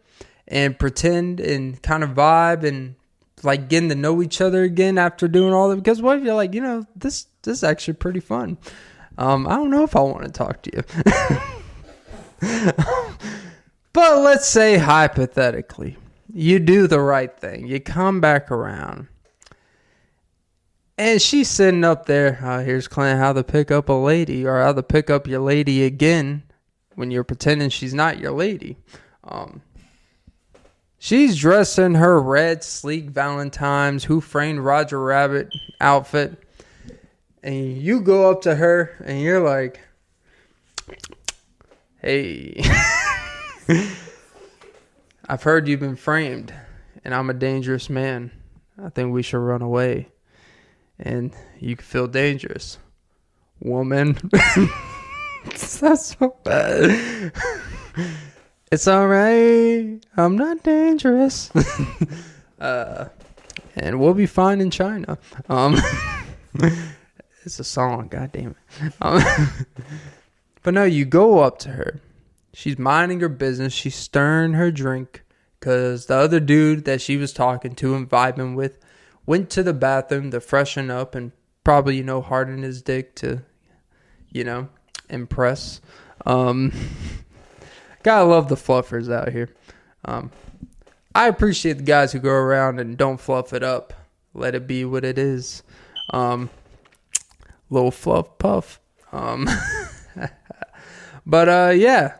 [0.49, 2.95] and pretend and kind of vibe and
[3.43, 5.77] like getting to know each other again after doing all that?
[5.77, 8.57] Because what if you're like, you know, this this is actually pretty fun.
[9.19, 10.83] Um, I don't know if I want to talk to you.
[13.93, 15.97] but let's say hypothetically,
[16.33, 17.67] you do the right thing.
[17.67, 19.09] You come back around.
[20.99, 22.39] And she's sitting up there.
[22.43, 25.41] Oh, here's Clint how to pick up a lady or how to pick up your
[25.41, 26.43] lady again
[26.95, 28.77] when you're pretending she's not your lady.
[29.25, 29.63] Um,
[30.99, 36.43] she's dressed in her red, sleek Valentine's Who Framed Roger Rabbit outfit
[37.43, 39.81] and you go up to her and you're like,
[42.01, 42.63] "Hey,
[45.29, 46.53] I've heard you've been framed,
[47.05, 48.31] and I'm a dangerous man.
[48.83, 50.09] I think we should run away."
[50.99, 52.79] And you feel dangerous.
[53.61, 54.17] woman.
[55.45, 57.33] That's so bad.
[58.73, 59.99] it's all right.
[60.17, 61.51] I'm not dangerous.
[62.61, 63.09] uh,
[63.77, 65.19] and we'll be fine in China.
[65.49, 65.77] Um,
[67.45, 68.09] it's a song.
[68.09, 68.93] God damn it.
[69.01, 69.23] Um,
[70.63, 72.01] but no, you go up to her.
[72.55, 73.73] She's minding her business.
[73.73, 75.25] She's stirring her drink
[75.59, 78.79] because the other dude that she was talking to and vibing with
[79.25, 81.31] went to the bathroom to freshen up and
[81.63, 83.43] probably you know harden his dick to
[84.31, 84.69] you know
[85.09, 85.81] impress.
[86.27, 86.73] Um
[88.03, 89.55] gotta love the fluffers out here.
[90.05, 90.31] Um
[91.15, 93.93] i appreciate the guys who go around and don't fluff it up.
[94.35, 95.63] Let it be what it is.
[96.11, 96.51] Um
[97.71, 98.81] little fluff puff.
[99.13, 99.49] Um
[101.25, 102.17] but uh yeah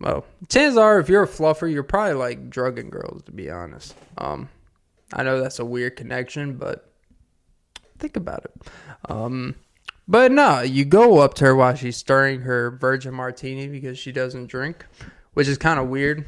[0.00, 3.94] well chances are if you're a fluffer you're probably like drugging girls to be honest
[4.18, 4.48] um
[5.12, 6.92] I know that's a weird connection, but
[7.98, 8.70] think about it.
[9.08, 9.56] Um,
[10.06, 14.12] but no, you go up to her while she's stirring her virgin martini because she
[14.12, 14.86] doesn't drink,
[15.34, 16.26] which is kind of weird.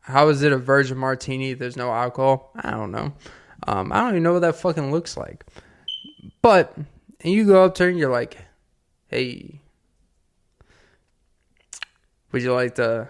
[0.00, 1.50] How is it a virgin martini?
[1.50, 2.52] If there's no alcohol.
[2.56, 3.12] I don't know.
[3.66, 5.44] Um, I don't even know what that fucking looks like.
[6.42, 6.74] But
[7.20, 8.38] and you go up to her and you're like,
[9.08, 9.59] "Hey,
[12.32, 13.08] would you like to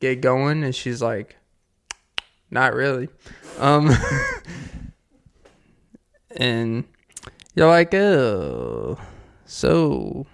[0.00, 1.36] get going?" And she's like,
[2.50, 3.08] "Not really."
[3.58, 3.90] Um,
[6.36, 6.84] and
[7.54, 8.98] you're like, oh,
[9.46, 10.26] so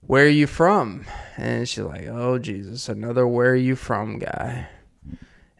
[0.00, 1.04] where are you from?
[1.36, 4.68] And she's like, oh Jesus, another where are you from guy.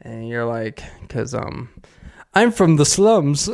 [0.00, 1.68] And you're like, cause um,
[2.32, 3.50] I'm from the slums,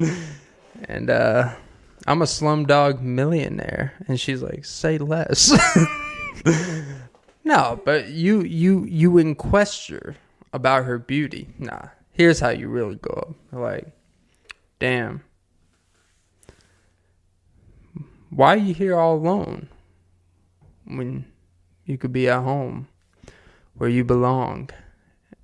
[0.84, 1.54] and uh,
[2.06, 3.94] I'm a slumdog millionaire.
[4.08, 5.52] And she's like, say less.
[7.44, 10.16] no, but you you you inquesture
[10.52, 11.48] about her beauty.
[11.58, 13.34] Nah, here's how you really go up.
[13.52, 13.88] Like,
[14.78, 15.22] damn.
[18.30, 19.68] Why are you here all alone
[20.86, 21.26] when
[21.84, 22.88] you could be at home
[23.74, 24.70] where you belong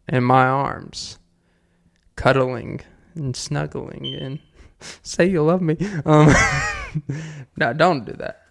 [0.09, 1.19] in my arms,
[2.17, 2.81] cuddling
[3.15, 4.39] and snuggling and
[5.03, 5.77] say you love me.
[6.05, 6.33] Um,
[7.57, 8.43] no, don't do that.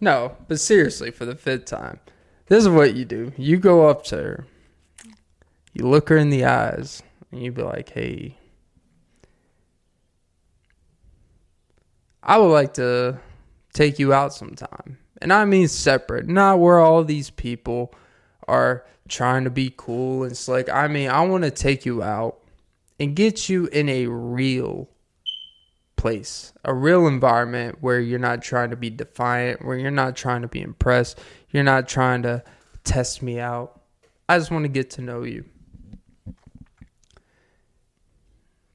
[0.00, 2.00] No, but seriously, for the fifth time,
[2.46, 3.32] this is what you do.
[3.36, 4.46] You go up to her
[5.72, 8.36] you look her in the eyes and you be like, hey,
[12.22, 13.20] I would like to
[13.72, 14.98] take you out sometime.
[15.22, 17.94] And I mean separate, not where all these people
[18.48, 20.68] are trying to be cool and slick.
[20.68, 22.38] I mean, I want to take you out
[22.98, 24.88] and get you in a real
[26.00, 30.40] place, a real environment where you're not trying to be defiant, where you're not trying
[30.40, 32.42] to be impressed, you're not trying to
[32.84, 33.82] test me out.
[34.26, 35.44] I just want to get to know you.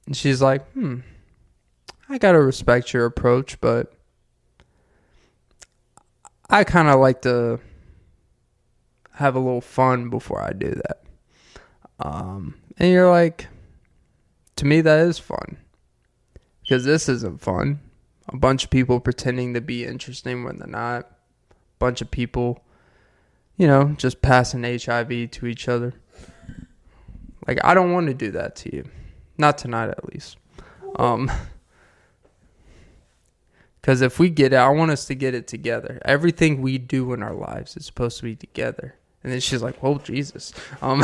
[0.05, 0.99] And she's like, hmm,
[2.07, 3.91] I gotta respect your approach, but
[6.47, 7.59] I kind of like to
[9.13, 11.03] have a little fun before I do that.
[11.99, 13.47] Um, and you're like,
[14.57, 15.57] to me, that is fun.
[16.65, 17.80] Because this isn't fun.
[18.28, 21.06] A bunch of people pretending to be interesting when they're not.
[21.51, 22.63] A bunch of people,
[23.56, 25.93] you know, just passing HIV to each other.
[27.47, 28.89] Like, I don't want to do that to you.
[29.38, 30.38] Not tonight, at least.
[30.95, 31.32] Um,
[33.82, 36.01] because if we get it, I want us to get it together.
[36.04, 38.95] Everything we do in our lives is supposed to be together.
[39.21, 41.04] And then she's like, "Whoa, Jesus!" Um,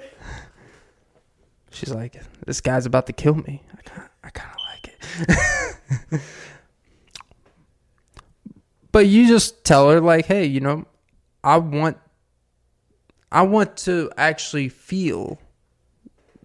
[1.70, 6.20] she's like, "This guy's about to kill me." I I kind of like it.
[8.92, 10.86] but you just tell her, like, "Hey, you know,
[11.42, 11.98] I want,
[13.30, 15.38] I want to actually feel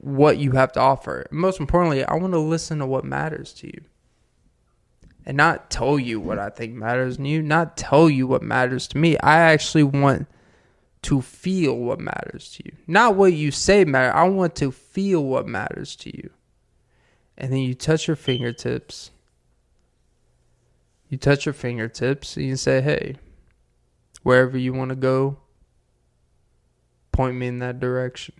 [0.01, 1.25] what you have to offer.
[1.31, 3.81] Most importantly, I want to listen to what matters to you.
[5.25, 8.87] And not tell you what I think matters to you, not tell you what matters
[8.89, 9.17] to me.
[9.19, 10.27] I actually want
[11.03, 12.71] to feel what matters to you.
[12.87, 14.15] Not what you say matter.
[14.15, 16.29] I want to feel what matters to you.
[17.39, 19.11] And then you touch your fingertips.
[21.07, 23.15] You touch your fingertips and you say, hey,
[24.21, 25.37] wherever you want to go,
[27.13, 28.35] point me in that direction.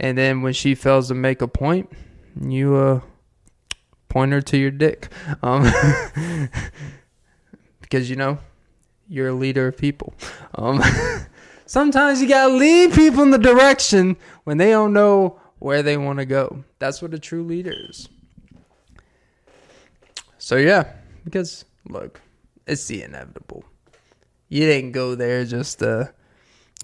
[0.00, 1.90] And then when she fails to make a point,
[2.40, 3.00] you uh,
[4.08, 5.08] point her to your dick.
[5.42, 5.62] Um,
[7.80, 8.38] because you know,
[9.08, 10.12] you're a leader of people.
[10.56, 10.82] Um,
[11.66, 16.18] sometimes you gotta lead people in the direction when they don't know where they want
[16.18, 16.64] to go.
[16.78, 18.08] That's what a true leader is.
[20.38, 20.92] So yeah,
[21.24, 22.20] because look,
[22.66, 23.64] it's the inevitable.
[24.48, 26.12] You didn't go there just to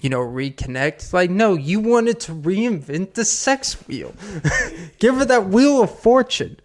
[0.05, 1.13] you know, reconnect.
[1.13, 4.15] Like, no, you wanted to reinvent the sex wheel.
[4.99, 6.59] Give her that wheel of fortune.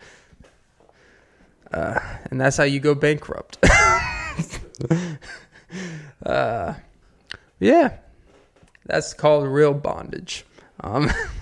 [1.71, 1.99] uh,
[2.29, 3.57] and that's how you go bankrupt.
[6.25, 6.73] uh,
[7.59, 7.97] yeah,
[8.85, 10.45] that's called real bondage.
[10.81, 11.09] Um,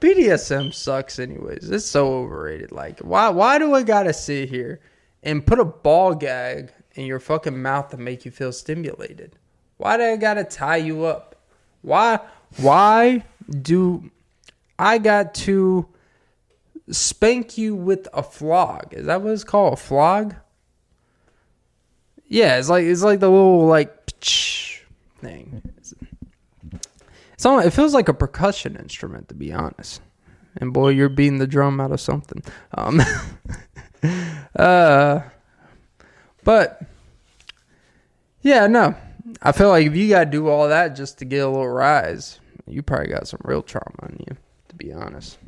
[0.00, 1.70] BDSM sucks, anyways.
[1.70, 2.72] It's so overrated.
[2.72, 3.28] Like, why?
[3.28, 4.80] Why do I gotta sit here
[5.22, 9.36] and put a ball gag in your fucking mouth to make you feel stimulated?
[9.76, 11.36] Why do I gotta tie you up?
[11.82, 12.18] Why?
[12.58, 14.10] Why do
[14.78, 15.86] I got to
[16.90, 18.92] spank you with a flog?
[18.92, 19.74] Is that what it's called?
[19.74, 20.34] A flog?
[22.26, 24.10] Yeah, it's like it's like the little like
[25.20, 25.71] thing.
[27.44, 30.00] It's it feels like a percussion instrument to be honest.
[30.56, 32.42] And boy, you're beating the drum out of something.
[32.74, 33.00] Um,
[34.56, 35.20] uh,
[36.44, 36.82] but
[38.42, 38.94] yeah, no.
[39.40, 41.68] I feel like if you got to do all that just to get a little
[41.68, 44.36] rise, you probably got some real trauma on you,
[44.68, 45.38] to be honest.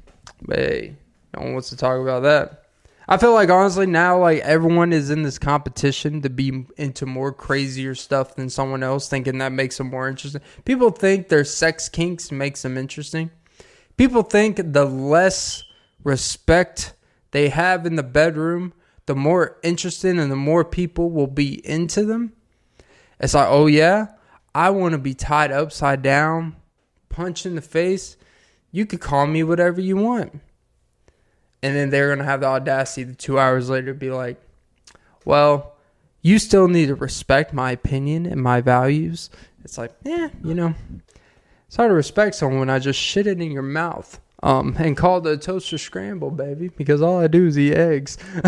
[0.42, 0.96] But hey,
[1.36, 2.63] no one wants to talk about that.
[3.06, 7.32] I feel like honestly now, like everyone is in this competition to be into more
[7.32, 10.40] crazier stuff than someone else, thinking that makes them more interesting.
[10.64, 13.30] People think their sex kinks makes them interesting.
[13.96, 15.62] People think the less
[16.02, 16.94] respect
[17.32, 18.72] they have in the bedroom,
[19.06, 22.32] the more interesting and the more people will be into them.
[23.20, 24.08] It's like, oh yeah,
[24.54, 26.56] I want to be tied upside down,
[27.10, 28.16] punched in the face.
[28.72, 30.40] You could call me whatever you want.
[31.64, 34.38] And then they're to have the audacity to two hours later to be like,
[35.24, 35.72] well,
[36.20, 39.30] you still need to respect my opinion and my values.
[39.64, 40.74] It's like, yeah, you know,
[41.66, 44.20] it's hard to respect someone when I just shit it in your mouth.
[44.42, 48.18] Um, and call the toaster scramble, baby, because all I do is eat eggs.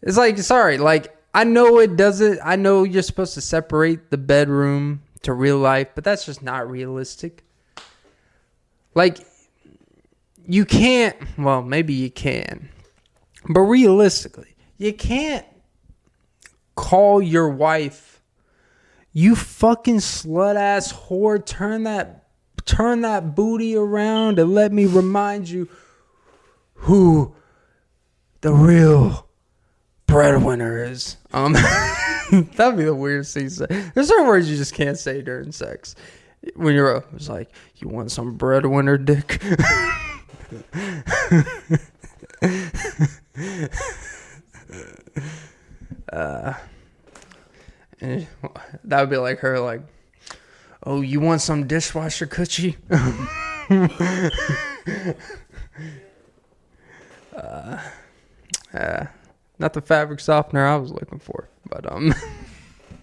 [0.00, 4.16] it's like, sorry, like, I know it doesn't, I know you're supposed to separate the
[4.16, 7.44] bedroom to real life, but that's just not realistic.
[8.94, 9.18] Like,
[10.46, 12.68] you can't, well, maybe you can,
[13.48, 15.46] but realistically, you can't
[16.74, 18.22] call your wife,
[19.12, 22.26] you fucking slut ass whore, turn that,
[22.64, 25.68] turn that booty around and let me remind you
[26.74, 27.34] who
[28.40, 29.28] the real
[30.06, 31.16] breadwinner is.
[31.32, 31.52] Um,
[32.30, 33.66] that'd be the weirdest thing to say.
[33.94, 35.94] There's certain words you just can't say during sex.
[36.54, 39.42] When you're, uh, it's like, you want some breadwinner dick?
[46.12, 46.54] uh,
[48.00, 48.26] and
[48.84, 49.82] that would be like her, like,
[50.84, 52.76] oh, you want some dishwasher coochie?
[57.36, 57.78] uh,
[58.74, 59.06] uh,
[59.58, 62.14] not the fabric softener I was looking for, but um,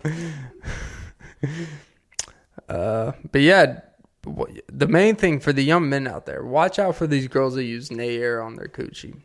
[2.70, 3.82] uh, but yeah,
[4.72, 7.64] the main thing for the young men out there, watch out for these girls that
[7.64, 9.16] use Nair on their coochie.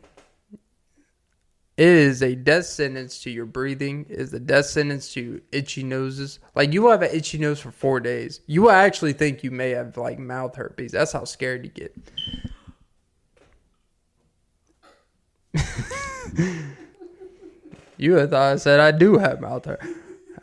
[1.75, 4.05] It is a death sentence to your breathing.
[4.07, 6.37] It is a death sentence to itchy noses.
[6.53, 8.41] Like you will have an itchy nose for four days.
[8.45, 10.91] You will actually think you may have like mouth herpes.
[10.91, 11.95] That's how scared you get.
[17.97, 19.95] you had thought I said I do have mouth herpes.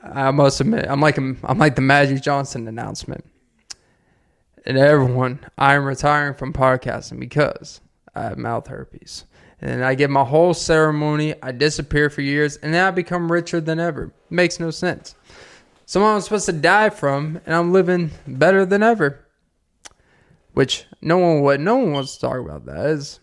[0.03, 3.25] I must admit, I'm like I'm like the Magic Johnson announcement
[4.65, 7.81] and everyone, I am retiring from podcasting because
[8.15, 9.25] I have mouth herpes.
[9.61, 13.61] And I get my whole ceremony, I disappear for years, and then I become richer
[13.61, 14.13] than ever.
[14.31, 15.15] Makes no sense.
[15.85, 19.27] Someone I'm supposed to die from, and I'm living better than ever.
[20.53, 23.21] Which no one what no one wants to talk about that is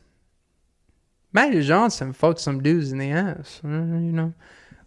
[1.34, 3.62] Magic Johnson fucked some dudes in the ass.
[3.64, 4.34] Uh, you know.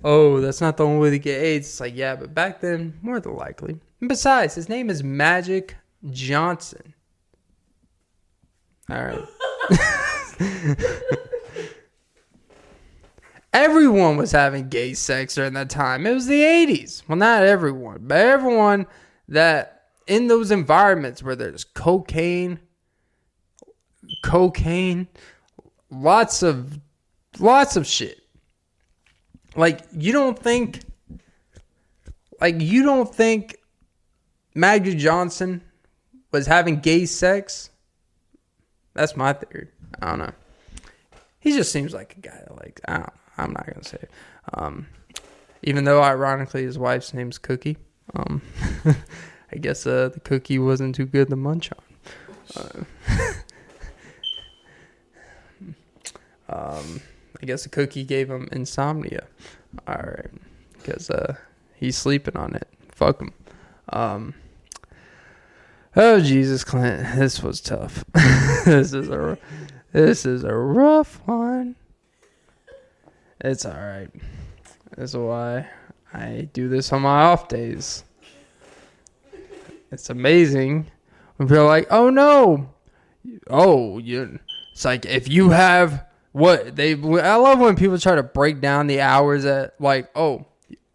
[0.02, 1.68] Oh, that's not the only way to get AIDS.
[1.68, 3.78] It's like, yeah, but back then, more than likely.
[4.00, 5.76] And besides, his name is Magic
[6.10, 6.94] Johnson.
[8.88, 9.26] All right.
[13.52, 16.06] everyone was having gay sex during that time.
[16.06, 17.02] It was the 80s.
[17.08, 18.86] Well, not everyone, but everyone
[19.28, 22.58] that in those environments where there's cocaine,
[24.24, 25.08] cocaine,
[25.90, 26.78] lots of
[27.38, 28.20] lots of shit.
[29.56, 30.80] Like you don't think
[32.40, 33.56] like you don't think
[34.54, 35.62] Magic Johnson
[36.30, 37.70] was having gay sex.
[38.94, 39.68] That's my theory.
[40.00, 40.32] I don't know.
[41.38, 43.12] He just seems like a guy that like I don't.
[43.38, 44.04] I'm not gonna say.
[44.54, 44.86] Um,
[45.62, 47.78] even though ironically his wife's name's Cookie.
[48.14, 48.42] Um,
[49.52, 51.78] I guess uh, the cookie wasn't too good to munch on.
[52.56, 52.84] Uh,
[56.78, 57.00] um,
[57.42, 59.26] I guess the cookie gave him insomnia.
[59.86, 60.30] All right,
[60.74, 61.36] because uh,
[61.74, 62.68] he's sleeping on it.
[62.92, 63.32] Fuck him.
[63.90, 64.34] Um,
[65.96, 68.04] Oh Jesus, Clint, this was tough.
[68.64, 69.36] this is a
[69.92, 71.74] this is a rough one.
[73.40, 74.10] It's all right.
[74.96, 75.68] That's why
[76.12, 78.04] I do this on my off days.
[79.90, 80.88] It's amazing
[81.36, 82.72] when people are like, "Oh no,
[83.48, 84.38] oh you."
[84.72, 86.92] It's like if you have what they.
[86.92, 90.46] I love when people try to break down the hours at like, oh,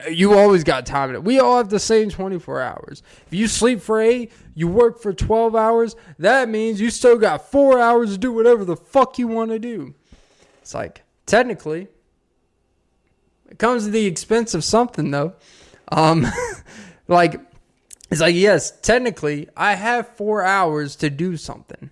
[0.10, 1.24] you always got time.
[1.24, 3.02] We all have the same 24 hours.
[3.28, 7.50] If you sleep for eight, you work for 12 hours, that means you still got
[7.50, 9.96] four hours to do whatever the fuck you want to do.
[10.62, 11.88] It's like, technically,
[13.50, 15.34] it comes at the expense of something, though.
[15.91, 16.28] Um,
[17.08, 17.39] like,
[18.12, 21.91] it's like, yes, technically, I have four hours to do something.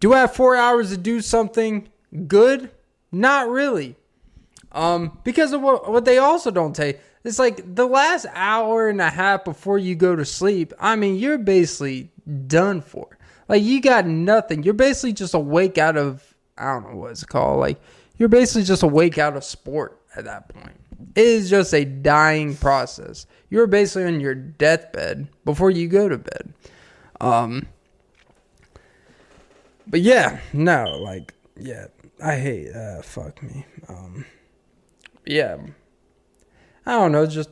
[0.00, 1.88] Do I have four hours to do something
[2.26, 2.70] good?
[3.10, 3.96] Not really.
[4.72, 7.00] Um, because of what, what they also don't take.
[7.24, 11.16] It's like the last hour and a half before you go to sleep, I mean,
[11.16, 12.10] you're basically
[12.46, 13.18] done for.
[13.48, 14.62] Like, you got nothing.
[14.62, 17.60] You're basically just awake out of, I don't know what it's called.
[17.60, 17.80] Like,
[18.18, 20.76] you're basically just awake out of sport at that point.
[21.14, 23.26] It is just a dying process.
[23.50, 26.52] You're basically on your deathbed before you go to bed.
[27.20, 27.66] Um,
[29.86, 31.86] but yeah, no, like, yeah,
[32.22, 33.64] I hate, uh, fuck me.
[33.88, 34.24] Um,
[35.28, 35.58] yeah.
[36.86, 37.50] I don't know, just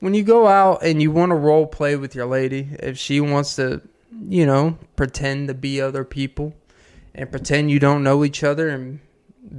[0.00, 3.20] when you go out and you want to role play with your lady, if she
[3.20, 3.80] wants to,
[4.28, 6.54] you know, pretend to be other people
[7.14, 9.00] and pretend you don't know each other and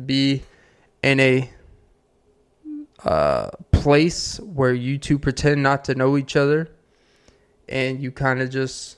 [0.05, 0.43] be
[1.01, 1.49] in a
[3.03, 6.69] uh, place where you two pretend not to know each other
[7.67, 8.97] and you kind of just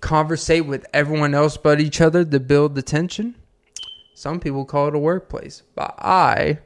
[0.00, 3.34] conversate with everyone else but each other to build the tension.
[4.14, 6.58] Some people call it a workplace, but I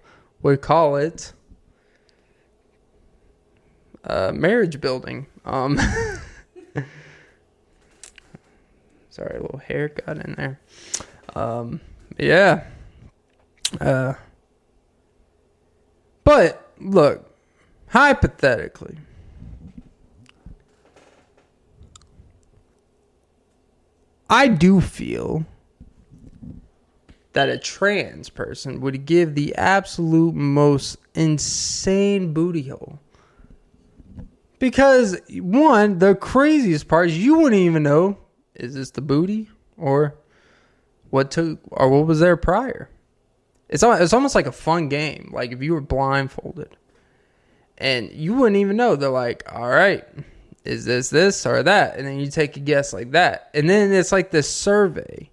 [0.43, 1.33] would call it
[4.05, 5.27] uh, marriage building.
[5.45, 5.79] Um,
[9.11, 10.61] sorry, a little hair got in there.
[11.35, 11.81] Um,
[12.19, 12.65] yeah.
[13.81, 14.15] Uh,
[16.25, 17.31] but look,
[17.89, 18.97] hypothetically,
[24.29, 25.45] I do feel
[27.33, 32.99] that a trans person would give the absolute most insane booty hole.
[34.59, 38.19] Because one, the craziest part is you wouldn't even know
[38.55, 40.17] is this the booty or
[41.09, 42.91] what took or what was there prior.
[43.69, 45.31] It's it's almost like a fun game.
[45.33, 46.77] Like if you were blindfolded
[47.79, 48.97] and you wouldn't even know.
[48.97, 50.05] They're like, all right,
[50.65, 51.97] is this this or that?
[51.97, 53.51] And then you take a guess like that.
[53.55, 55.30] And then it's like this survey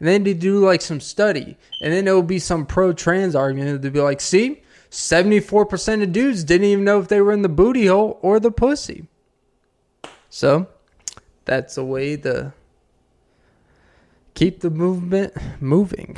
[0.00, 3.36] and then they do like some study, and then there will be some pro trans
[3.36, 7.42] argument to be like, see, 74% of dudes didn't even know if they were in
[7.42, 9.06] the booty hole or the pussy.
[10.30, 10.68] So
[11.44, 12.54] that's a way to
[14.34, 16.16] keep the movement moving.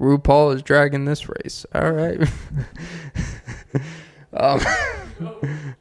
[0.00, 1.66] RuPaul is dragging this race.
[1.74, 2.20] All right.
[4.32, 4.60] um,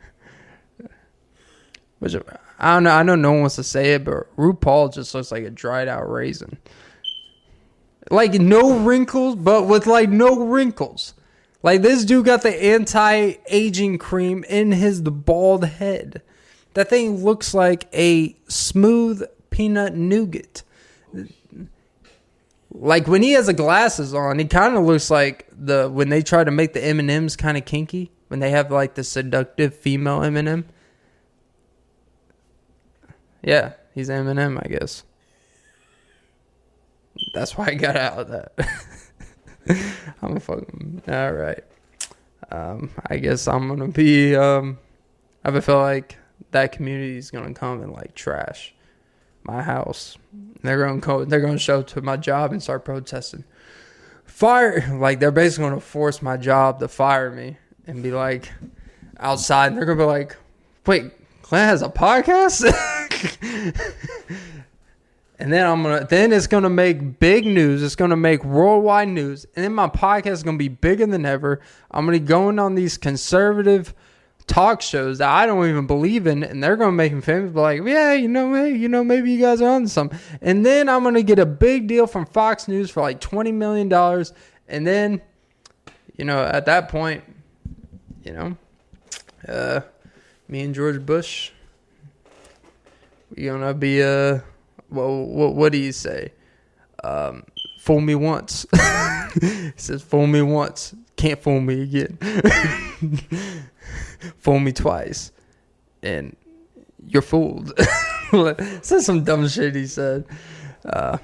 [2.00, 2.16] which
[2.60, 2.92] I don't know.
[2.92, 5.88] I know no one wants to say it, but RuPaul just looks like a dried
[5.88, 6.58] out raisin.
[8.10, 11.14] Like no wrinkles, but with like no wrinkles.
[11.62, 16.22] Like this dude got the anti-aging cream in his bald head.
[16.74, 20.64] That thing looks like a smooth peanut nougat.
[22.72, 26.22] Like when he has the glasses on, he kind of looks like the when they
[26.22, 28.12] try to make the M and M's kind of kinky.
[28.28, 30.66] When they have like the seductive female M and m
[33.48, 35.04] yeah, he's Eminem, I guess.
[37.34, 38.52] That's why I got out of that.
[40.22, 41.64] I'm a fucking all right.
[42.52, 44.36] Um, I guess I'm gonna be.
[44.36, 44.80] Um,
[45.46, 46.18] I feel like
[46.52, 48.76] that community is gonna come and like trash
[49.44, 50.18] my house.
[50.62, 51.24] They're gonna go.
[51.24, 53.46] They're gonna show up to my job and start protesting.
[54.26, 54.98] Fire!
[55.00, 58.52] Like they're basically gonna force my job to fire me and be like
[59.22, 59.68] outside.
[59.68, 60.36] And they're gonna be like,
[60.86, 61.14] "Wait,
[61.48, 62.66] Clint has a podcast."
[65.40, 67.82] and then I'm gonna then it's gonna make big news.
[67.82, 69.46] It's gonna make worldwide news.
[69.56, 71.62] And then my podcast is gonna be bigger than ever.
[71.90, 73.94] I'm gonna be going on these conservative
[74.46, 77.54] talk shows that I don't even believe in, and they're gonna make him famous.
[77.54, 80.20] But like, yeah, you know, hey, you know, maybe you guys are on something.
[80.42, 83.88] And then I'm gonna get a big deal from Fox News for like twenty million
[83.88, 84.34] dollars,
[84.68, 85.22] and then,
[86.18, 87.24] you know, at that point,
[88.26, 88.58] you know,
[89.48, 89.80] uh,
[90.48, 91.52] me and George Bush
[93.36, 94.40] you're gonna be uh
[94.90, 96.32] well what what do you say?
[97.04, 97.44] Um
[97.80, 98.66] fool me once.
[99.42, 102.18] he says fool me once, can't fool me again.
[104.38, 105.32] fool me twice.
[106.02, 106.36] And
[107.08, 107.74] you're fooled.
[108.82, 110.26] Said some dumb shit he said.
[110.86, 111.18] Uh,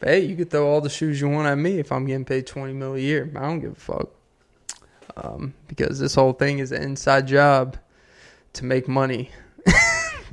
[0.00, 2.46] hey, you could throw all the shoes you want at me if I'm getting paid
[2.46, 3.30] 20 mil a year.
[3.36, 4.08] I don't give a fuck.
[5.16, 7.76] Um, because this whole thing is an inside job
[8.54, 9.30] to make money.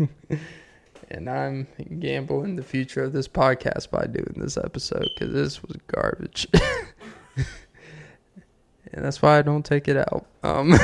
[1.10, 1.68] and I'm
[2.00, 6.48] gambling the future of this podcast by doing this episode because this was garbage.
[8.94, 10.26] and that's why I don't take it out.
[10.44, 10.74] Um,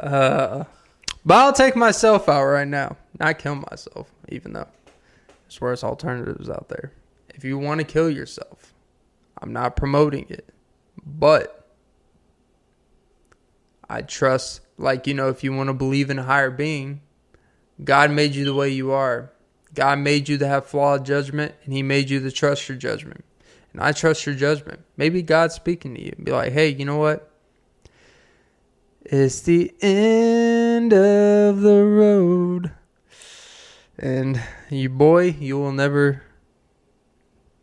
[0.00, 0.64] uh,
[1.24, 2.96] but I'll take myself out right now.
[3.18, 4.68] Not kill myself, even though
[5.44, 6.92] there's worse alternatives out there.
[7.34, 8.74] If you want to kill yourself,
[9.40, 10.48] I'm not promoting it.
[11.06, 11.68] But
[13.88, 17.00] I trust, like, you know, if you want to believe in a higher being,
[17.82, 19.30] God made you the way you are.
[19.72, 23.24] God made you to have flawed judgment, and He made you to trust your judgment.
[23.72, 24.80] And I trust your judgment.
[24.96, 26.12] Maybe God's speaking to you.
[26.22, 27.30] Be like, hey, you know what?
[29.04, 32.72] It's the end of the road.
[33.98, 36.22] And you boy, you will never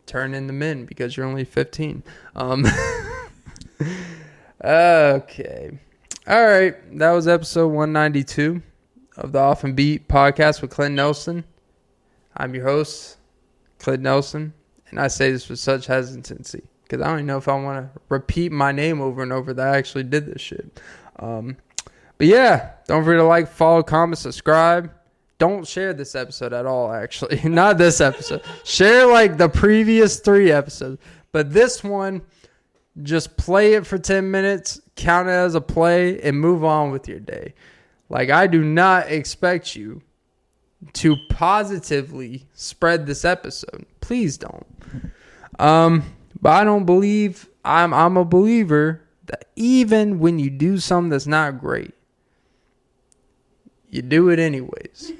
[0.05, 2.03] turn into men because you're only 15.
[2.35, 2.65] Um,
[4.63, 5.77] okay.
[6.27, 6.97] All right.
[6.97, 8.61] That was episode 192
[9.17, 11.43] of the Off N Beat podcast with Clint Nelson.
[12.37, 13.17] I'm your host,
[13.79, 14.53] Clint Nelson.
[14.89, 17.93] And I say this with such hesitancy because I don't even know if I want
[17.93, 20.79] to repeat my name over and over that I actually did this shit.
[21.19, 21.57] Um,
[22.17, 24.91] but yeah, don't forget to like, follow, comment, subscribe.
[25.39, 27.41] Don't share this episode at all, actually.
[27.49, 28.43] Not this episode.
[28.63, 31.01] share like the previous three episodes.
[31.31, 32.21] But this one,
[33.01, 37.07] just play it for 10 minutes, count it as a play, and move on with
[37.07, 37.53] your day.
[38.09, 40.01] Like, I do not expect you
[40.93, 43.85] to positively spread this episode.
[44.01, 44.67] Please don't.
[45.59, 46.03] Um,
[46.41, 51.27] but I don't believe I'm I'm a believer that even when you do something that's
[51.27, 51.93] not great,
[53.89, 55.13] you do it anyways.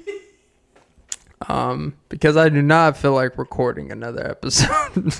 [1.48, 5.14] um, because I do not feel like recording another episode.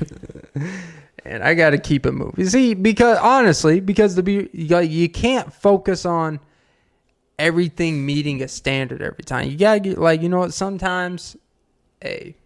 [1.24, 2.46] and I got to keep it moving.
[2.46, 6.40] See, because honestly, because the be you can't focus on
[7.38, 9.50] everything meeting a standard every time.
[9.50, 10.54] You gotta get like you know what?
[10.54, 11.36] Sometimes,
[12.00, 12.36] hey,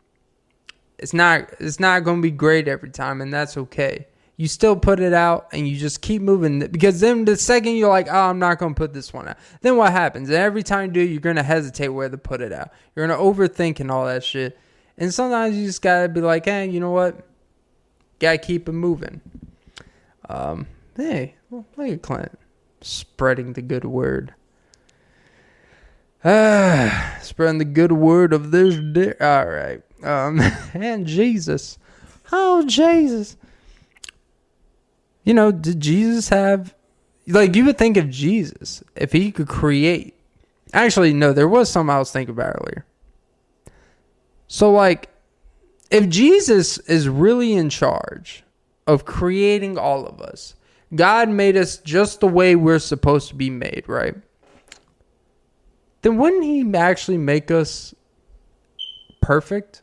[0.99, 4.07] it's not it's not gonna be great every time, and that's okay
[4.39, 7.89] you still put it out and you just keep moving because then the second you're
[7.89, 10.29] like, oh, I'm not to put this one out, then what happens?
[10.29, 12.71] And every time you do, you're to hesitate where to put it out.
[12.95, 14.57] You're to overthink and all that shit.
[14.97, 17.28] And sometimes you just got to be like, hey, you know what?
[18.19, 19.21] Got to keep it moving.
[20.29, 20.67] Um,
[20.97, 22.39] hey, look at Clint
[22.81, 24.35] spreading the good word.
[26.25, 29.15] Ah, spreading the good word of this day.
[29.21, 29.83] All right.
[30.03, 30.41] Um,
[30.75, 31.79] and Jesus.
[32.33, 33.37] Oh, Jesus
[35.29, 36.75] you know, did Jesus have
[37.27, 40.15] like you would think of Jesus if he could create.
[40.73, 42.87] Actually, no, there was something I was thinking about earlier.
[44.47, 45.11] So like
[45.91, 48.45] if Jesus is really in charge
[48.87, 50.55] of creating all of us,
[50.95, 54.17] God made us just the way we're supposed to be made, right?
[56.03, 57.95] Then wouldn't he actually make us
[59.21, 59.83] perfect?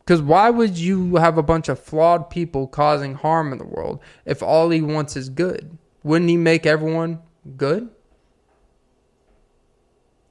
[0.00, 4.00] Because why would you have a bunch of flawed people causing harm in the world
[4.24, 5.78] if all he wants is good?
[6.02, 7.20] Wouldn't he make everyone
[7.56, 7.90] good?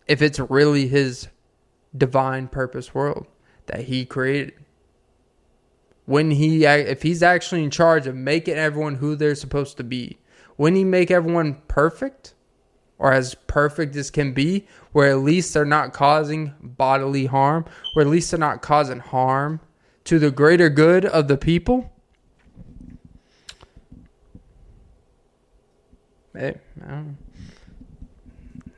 [0.07, 1.29] If it's really his
[1.95, 3.27] divine purpose world
[3.67, 4.53] that he created.
[6.09, 10.17] When he if he's actually in charge of making everyone who they're supposed to be,
[10.57, 12.33] wouldn't he make everyone perfect?
[12.99, 18.05] or as perfect as can be, where at least they're not causing bodily harm, where
[18.05, 19.61] at least they're not causing harm
[20.03, 21.89] to the greater good of the people?
[26.33, 26.57] Hey,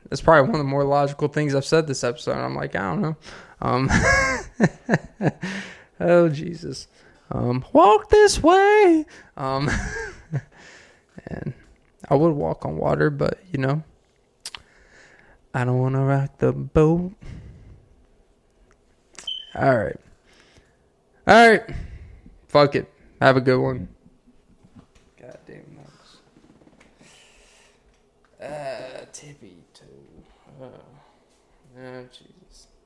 [0.08, 2.36] That's probably one of the more logical things I've said this episode.
[2.36, 3.16] I'm like, I don't know.
[3.60, 3.90] Um,
[6.00, 6.86] oh Jesus.
[7.32, 9.06] Um, walk this way.
[9.38, 9.70] Um,
[11.26, 11.54] and
[12.08, 13.82] I would walk on water, but you know,
[15.54, 17.12] I don't want to rock the boat.
[19.54, 20.00] All right.
[21.26, 21.62] All right.
[22.48, 22.92] Fuck it.
[23.20, 23.88] Have a good one.
[25.48, 26.16] Nuts.
[28.42, 29.84] Uh, tippy toe.
[30.60, 30.70] Oh,
[31.80, 32.04] oh